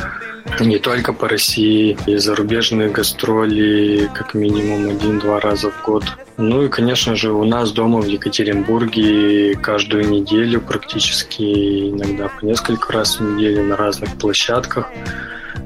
не 0.59 0.77
только 0.77 1.13
по 1.13 1.27
России, 1.27 1.97
и 2.05 2.17
зарубежные 2.17 2.89
гастроли 2.89 4.09
как 4.13 4.33
минимум 4.33 4.89
один-два 4.89 5.39
раза 5.39 5.71
в 5.71 5.83
год. 5.83 6.03
Ну 6.37 6.63
и, 6.63 6.69
конечно 6.69 7.15
же, 7.15 7.31
у 7.31 7.43
нас 7.43 7.71
дома 7.71 8.01
в 8.01 8.05
Екатеринбурге 8.05 9.55
каждую 9.55 10.09
неделю 10.09 10.61
практически, 10.61 11.89
иногда 11.89 12.27
по 12.27 12.45
несколько 12.45 12.91
раз 12.93 13.19
в 13.19 13.23
неделю 13.23 13.63
на 13.63 13.77
разных 13.77 14.17
площадках 14.17 14.89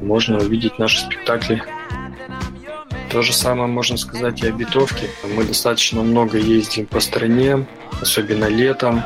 можно 0.01 0.37
увидеть 0.37 0.77
наши 0.79 0.99
спектакли. 0.99 1.63
То 3.17 3.23
же 3.23 3.33
самое 3.33 3.67
можно 3.67 3.97
сказать 3.97 4.43
и 4.43 4.47
о 4.47 4.51
битовке. 4.51 5.09
Мы 5.35 5.43
достаточно 5.43 6.03
много 6.03 6.37
ездим 6.37 6.85
по 6.85 6.99
стране, 6.99 7.65
особенно 7.99 8.45
летом, 8.45 9.01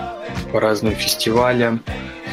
по 0.52 0.60
разным 0.60 0.94
фестивалям 0.96 1.82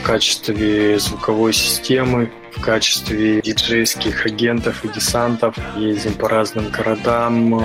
в 0.03 0.05
качестве 0.05 0.99
звуковой 0.99 1.53
системы, 1.53 2.33
в 2.57 2.61
качестве 2.61 3.41
диджейских 3.43 4.27
агентов 4.27 4.85
и 4.85 4.89
десантов. 4.89 5.55
Ездим 5.77 6.15
по 6.15 6.29
разным 6.29 6.69
городам, 6.69 7.65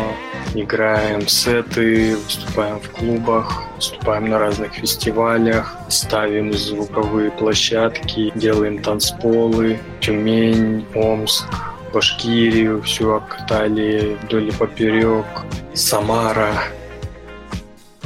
играем 0.53 1.27
сеты, 1.27 2.15
выступаем 2.15 2.79
в 2.81 2.89
клубах, 2.91 3.63
выступаем 3.77 4.29
на 4.29 4.37
разных 4.37 4.73
фестивалях, 4.73 5.75
ставим 5.89 6.53
звуковые 6.53 7.31
площадки, 7.31 8.31
делаем 8.35 8.77
танцполы, 8.83 9.79
Тюмень, 10.01 10.85
Омск, 10.93 11.47
Башкирию, 11.93 12.81
всю 12.81 13.11
обкатали 13.11 14.17
вдоль 14.23 14.49
и 14.49 14.51
поперек, 14.51 15.25
Самара, 15.73 16.53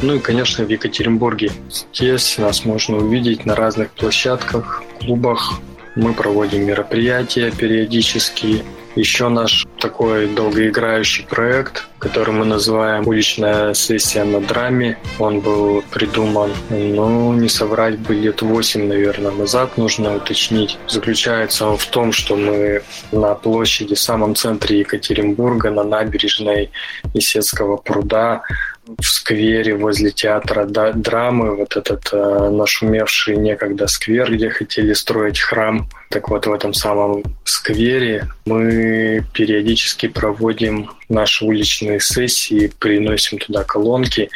ну 0.01 0.15
и, 0.15 0.19
конечно, 0.19 0.63
в 0.63 0.69
Екатеринбурге. 0.69 1.51
Здесь 1.93 2.37
нас 2.37 2.65
можно 2.65 2.97
увидеть 2.97 3.45
на 3.45 3.55
разных 3.55 3.89
площадках, 3.91 4.83
клубах, 4.99 5.59
мы 5.95 6.13
проводим 6.13 6.65
мероприятия 6.65 7.51
периодически. 7.51 8.63
Еще 8.97 9.29
наш 9.29 9.67
такой 9.79 10.27
долгоиграющий 10.27 11.23
проект, 11.23 11.87
который 11.99 12.33
мы 12.33 12.45
называем 12.45 13.07
«Уличная 13.07 13.75
сессия 13.75 14.23
на 14.23 14.41
драме». 14.41 14.97
Он 15.19 15.39
был 15.39 15.83
придуман, 15.91 16.49
ну, 16.71 17.31
не 17.33 17.47
соврать 17.47 17.99
бы, 17.99 18.15
лет 18.15 18.41
8, 18.41 18.87
наверное, 18.87 19.31
назад, 19.31 19.77
нужно 19.77 20.15
уточнить. 20.15 20.79
Заключается 20.87 21.67
он 21.67 21.77
в 21.77 21.85
том, 21.85 22.11
что 22.11 22.35
мы 22.35 22.81
на 23.11 23.35
площади 23.35 23.93
в 23.93 23.99
самом 23.99 24.33
центре 24.33 24.79
Екатеринбурга, 24.79 25.69
на 25.69 25.83
набережной 25.83 26.71
Исетского 27.13 27.77
пруда 27.77 28.41
в 28.87 29.05
сквере 29.05 29.75
возле 29.75 30.11
театра 30.11 30.65
драмы, 30.65 31.55
вот 31.55 31.75
этот 31.75 32.09
э, 32.11 32.49
нашумевший 32.49 33.37
некогда 33.37 33.87
сквер, 33.87 34.31
где 34.33 34.49
хотели 34.49 34.93
строить 34.93 35.39
храм. 35.39 35.89
Так 36.09 36.29
вот, 36.29 36.47
в 36.47 36.53
этом 36.53 36.73
самом 36.73 37.23
сквере 37.43 38.27
мы 38.45 39.25
периодически 39.33 40.07
проводим 40.07 40.91
наши 41.09 41.45
уличные 41.45 41.99
сессии, 41.99 42.71
приносим 42.79 43.39
туда 43.39 43.63
колонки, 43.63 44.29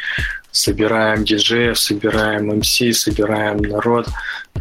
собираем 0.50 1.24
диджеев, 1.24 1.78
собираем 1.78 2.58
МС, 2.58 2.78
собираем 2.98 3.58
народ 3.58 4.06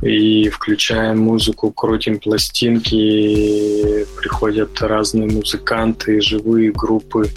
и 0.02 0.50
включаем 0.50 1.20
музыку, 1.20 1.72
крутим 1.72 2.20
пластинки, 2.20 4.06
приходят 4.18 4.82
разные 4.82 5.28
музыканты, 5.30 6.22
живые 6.22 6.72
группы, 6.72 7.30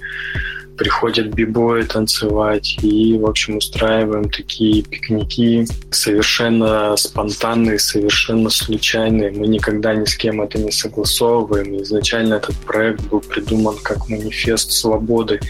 приходят 0.77 1.29
бибои 1.29 1.83
танцевать 1.83 2.77
и, 2.83 3.16
в 3.18 3.27
общем, 3.27 3.59
устраиваем 3.59 4.29
такие 4.29 4.83
пикники 4.83 5.66
совершенно 5.91 6.97
спонтанные, 6.97 7.79
совершенно 7.79 8.51
случайные. 8.51 9.31
Мы 9.31 9.47
никогда 9.47 9.95
ни 9.95 10.05
с 10.05 10.16
кем 10.16 10.43
это 10.43 10.59
не 10.59 10.72
согласовываем. 10.72 11.83
Изначально 11.83 12.35
этот 12.35 12.57
проект 12.57 13.03
был 13.03 13.20
придуман 13.20 13.77
как 13.83 14.09
манифест 14.09 14.72
свободы, 14.72 15.41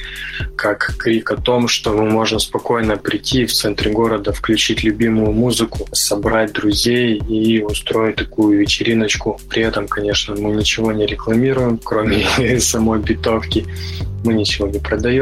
как 0.57 0.95
крик 0.99 1.31
о 1.31 1.37
том, 1.37 1.69
что 1.69 1.93
мы 1.93 2.09
можем 2.11 2.39
спокойно 2.39 2.97
прийти 2.97 3.47
в 3.47 3.53
центре 3.53 3.91
города, 3.91 4.33
включить 4.33 4.85
любимую 4.85 5.33
музыку, 5.33 5.87
собрать 5.93 6.53
друзей 6.53 7.17
и 7.17 7.63
устроить 7.63 8.17
такую 8.17 8.59
вечериночку. 8.59 9.41
При 9.49 9.63
этом, 9.63 9.89
конечно, 9.89 10.35
мы 10.35 10.53
ничего 10.53 10.93
не 10.93 11.07
рекламируем, 11.07 11.79
кроме 11.83 12.27
самой 12.61 13.01
битовки 13.01 13.65
мы 14.25 14.35
ничего 14.35 14.67
не 14.67 14.79
продаем. 14.79 15.14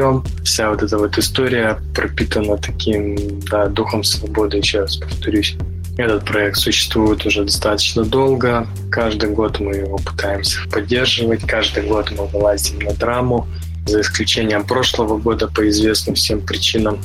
Вся 0.43 0.69
вот 0.69 0.81
эта 0.81 0.97
вот 0.97 1.17
история 1.17 1.79
пропитана 1.95 2.57
таким 2.57 3.17
да, 3.49 3.67
духом 3.67 4.03
свободы, 4.03 4.57
еще 4.57 4.81
раз 4.81 4.97
повторюсь. 4.97 5.55
Этот 5.97 6.25
проект 6.25 6.57
существует 6.57 7.25
уже 7.25 7.43
достаточно 7.43 8.03
долго. 8.03 8.67
Каждый 8.89 9.29
год 9.29 9.59
мы 9.59 9.75
его 9.75 9.97
пытаемся 9.97 10.57
поддерживать. 10.71 11.41
Каждый 11.45 11.83
год 11.83 12.11
мы 12.17 12.25
вылазим 12.27 12.79
на 12.79 12.93
драму. 12.93 13.47
За 13.85 14.01
исключением 14.01 14.65
прошлого 14.65 15.17
года 15.17 15.47
по 15.47 15.67
известным 15.69 16.15
всем 16.15 16.41
причинам. 16.41 16.99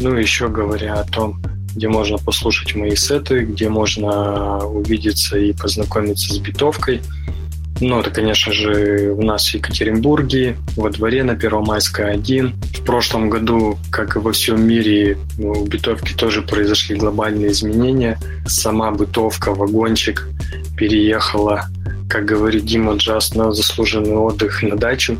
Ну, 0.00 0.14
еще 0.14 0.48
говоря 0.48 0.94
о 0.94 1.04
том, 1.04 1.42
где 1.74 1.88
можно 1.88 2.16
послушать 2.16 2.74
мои 2.74 2.96
сеты, 2.96 3.40
где 3.40 3.68
можно 3.68 4.64
увидеться 4.64 5.36
и 5.36 5.52
познакомиться 5.52 6.32
с 6.32 6.38
битовкой– 6.38 7.02
ну, 7.80 8.00
это, 8.00 8.10
конечно 8.10 8.52
же, 8.52 9.14
у 9.16 9.22
нас 9.22 9.48
в 9.48 9.54
Екатеринбурге, 9.54 10.56
во 10.76 10.90
дворе 10.90 11.24
на 11.24 11.36
Первомайской 11.36 12.10
1. 12.10 12.54
В 12.78 12.84
прошлом 12.84 13.28
году, 13.28 13.78
как 13.90 14.16
и 14.16 14.18
во 14.18 14.32
всем 14.32 14.66
мире, 14.66 15.18
у 15.38 15.66
бытовки 15.66 16.14
тоже 16.14 16.42
произошли 16.42 16.96
глобальные 16.96 17.50
изменения. 17.50 18.18
Сама 18.46 18.90
бытовка, 18.92 19.52
вагончик 19.52 20.26
переехала, 20.76 21.66
как 22.08 22.24
говорит 22.24 22.64
Дима 22.64 22.94
Джаз, 22.94 23.34
на 23.34 23.52
заслуженный 23.52 24.16
отдых 24.16 24.62
на 24.62 24.76
дачу. 24.76 25.18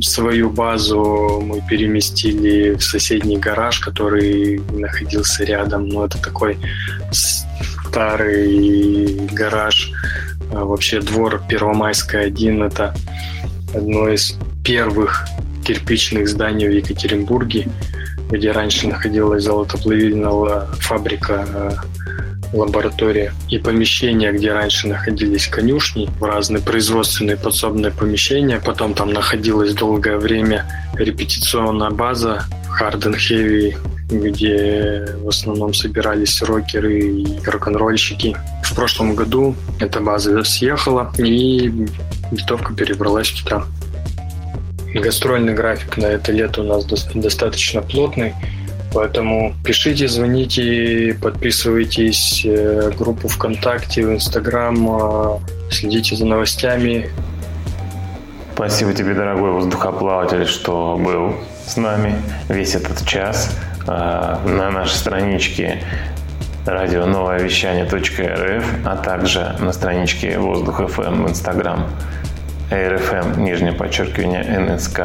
Свою 0.00 0.50
базу 0.50 1.42
мы 1.44 1.62
переместили 1.68 2.74
в 2.74 2.82
соседний 2.82 3.36
гараж, 3.36 3.80
который 3.80 4.60
находился 4.72 5.44
рядом. 5.44 5.88
Но 5.88 6.00
ну, 6.00 6.06
это 6.06 6.18
такой 6.18 6.56
старый 7.12 9.16
гараж 9.32 9.92
вообще 10.62 11.00
двор 11.00 11.42
Первомайская 11.48 12.26
1– 12.26 12.62
это 12.64 12.94
одно 13.74 14.08
из 14.08 14.38
первых 14.64 15.26
кирпичных 15.64 16.28
зданий 16.28 16.68
в 16.68 16.72
Екатеринбурге, 16.72 17.68
где 18.30 18.52
раньше 18.52 18.86
находилась 18.86 19.44
золотоплавильная 19.44 20.66
фабрика 20.80 21.46
э, 21.52 21.70
лаборатория 22.52 23.32
и 23.48 23.58
помещения, 23.58 24.32
где 24.32 24.52
раньше 24.52 24.88
находились 24.88 25.48
конюшни, 25.48 26.08
разные 26.20 26.62
производственные 26.62 27.36
подсобные 27.36 27.92
помещения. 27.92 28.60
Потом 28.64 28.94
там 28.94 29.12
находилась 29.12 29.74
долгое 29.74 30.18
время 30.18 30.66
репетиционная 30.94 31.90
база 31.90 32.44
Heavy 32.80 33.76
где 34.10 35.06
в 35.22 35.28
основном 35.28 35.74
собирались 35.74 36.42
рокеры 36.42 37.00
и 37.00 37.40
рок-н-ролльщики. 37.44 38.36
В 38.62 38.74
прошлом 38.74 39.14
году 39.14 39.54
эта 39.80 40.00
база 40.00 40.42
съехала, 40.44 41.12
и 41.18 41.72
битовка 42.30 42.74
перебралась 42.74 43.30
туда. 43.30 43.64
Гастрольный 44.94 45.54
график 45.54 45.96
на 45.96 46.06
это 46.06 46.32
лето 46.32 46.62
у 46.62 46.64
нас 46.64 46.84
достаточно 47.14 47.82
плотный, 47.82 48.32
поэтому 48.92 49.54
пишите, 49.64 50.06
звоните, 50.06 51.18
подписывайтесь 51.20 52.42
э, 52.44 52.92
группу 52.96 53.26
ВКонтакте, 53.26 54.06
в 54.06 54.12
Инстаграм, 54.12 54.76
э, 54.88 55.38
следите 55.70 56.14
за 56.14 56.26
новостями. 56.26 57.10
Спасибо 58.54 58.92
тебе, 58.92 59.14
дорогой 59.14 59.50
воздухоплаватель, 59.50 60.46
что 60.46 60.96
был 60.96 61.34
с 61.66 61.76
нами 61.76 62.14
весь 62.48 62.76
этот 62.76 63.04
час. 63.04 63.50
А, 63.86 64.40
на 64.46 64.70
нашей 64.70 64.94
страничке 64.94 65.82
радио 66.64 67.04
новое 67.04 67.40
вещание 67.40 67.84
.рф, 67.84 68.64
а 68.84 68.96
также 68.96 69.56
на 69.60 69.72
страничке 69.72 70.38
Воздух 70.38 70.80
FM 70.80 71.24
в 71.24 71.28
Инстаграм 71.28 71.86
РФМ, 72.72 73.42
нижнее 73.42 73.72
подчеркивание 73.72 74.58
НСК. 74.58 75.00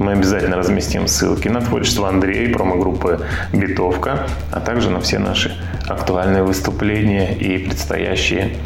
Мы 0.00 0.12
обязательно 0.12 0.56
разместим 0.56 1.06
ссылки 1.06 1.46
на 1.48 1.60
творчество 1.60 2.08
Андрея, 2.08 2.52
промо-группы 2.52 3.20
«Битовка», 3.52 4.26
а 4.50 4.60
также 4.60 4.90
на 4.90 5.00
все 5.00 5.18
наши 5.18 5.56
актуальные 5.86 6.42
выступления 6.42 7.34
и 7.34 7.58
предстоящие 7.58 8.56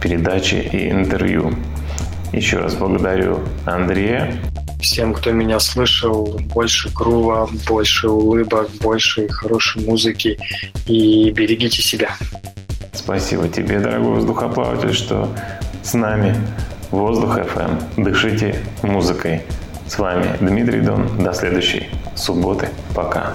передачи 0.00 0.54
и 0.54 0.90
интервью. 0.90 1.54
Еще 2.32 2.58
раз 2.58 2.74
благодарю 2.74 3.40
Андрея. 3.64 4.34
Всем, 4.82 5.14
кто 5.14 5.30
меня 5.32 5.58
слышал, 5.60 6.38
больше 6.54 6.90
грува, 6.90 7.48
больше 7.66 8.08
улыбок, 8.08 8.68
больше 8.80 9.28
хорошей 9.28 9.86
музыки 9.86 10.38
и 10.86 11.30
берегите 11.30 11.80
себя. 11.80 12.10
Спасибо 12.92 13.48
тебе, 13.48 13.80
дорогой 13.80 14.16
воздухоплаватель, 14.16 14.92
что 14.92 15.28
с 15.82 15.94
нами. 15.94 16.36
Воздух 16.90 17.38
FM. 17.38 18.04
Дышите 18.04 18.62
музыкой. 18.82 19.40
С 19.88 19.98
вами 19.98 20.36
Дмитрий 20.40 20.82
Дон. 20.82 21.24
До 21.24 21.32
следующей 21.32 21.88
субботы. 22.14 22.68
Пока. 22.94 23.34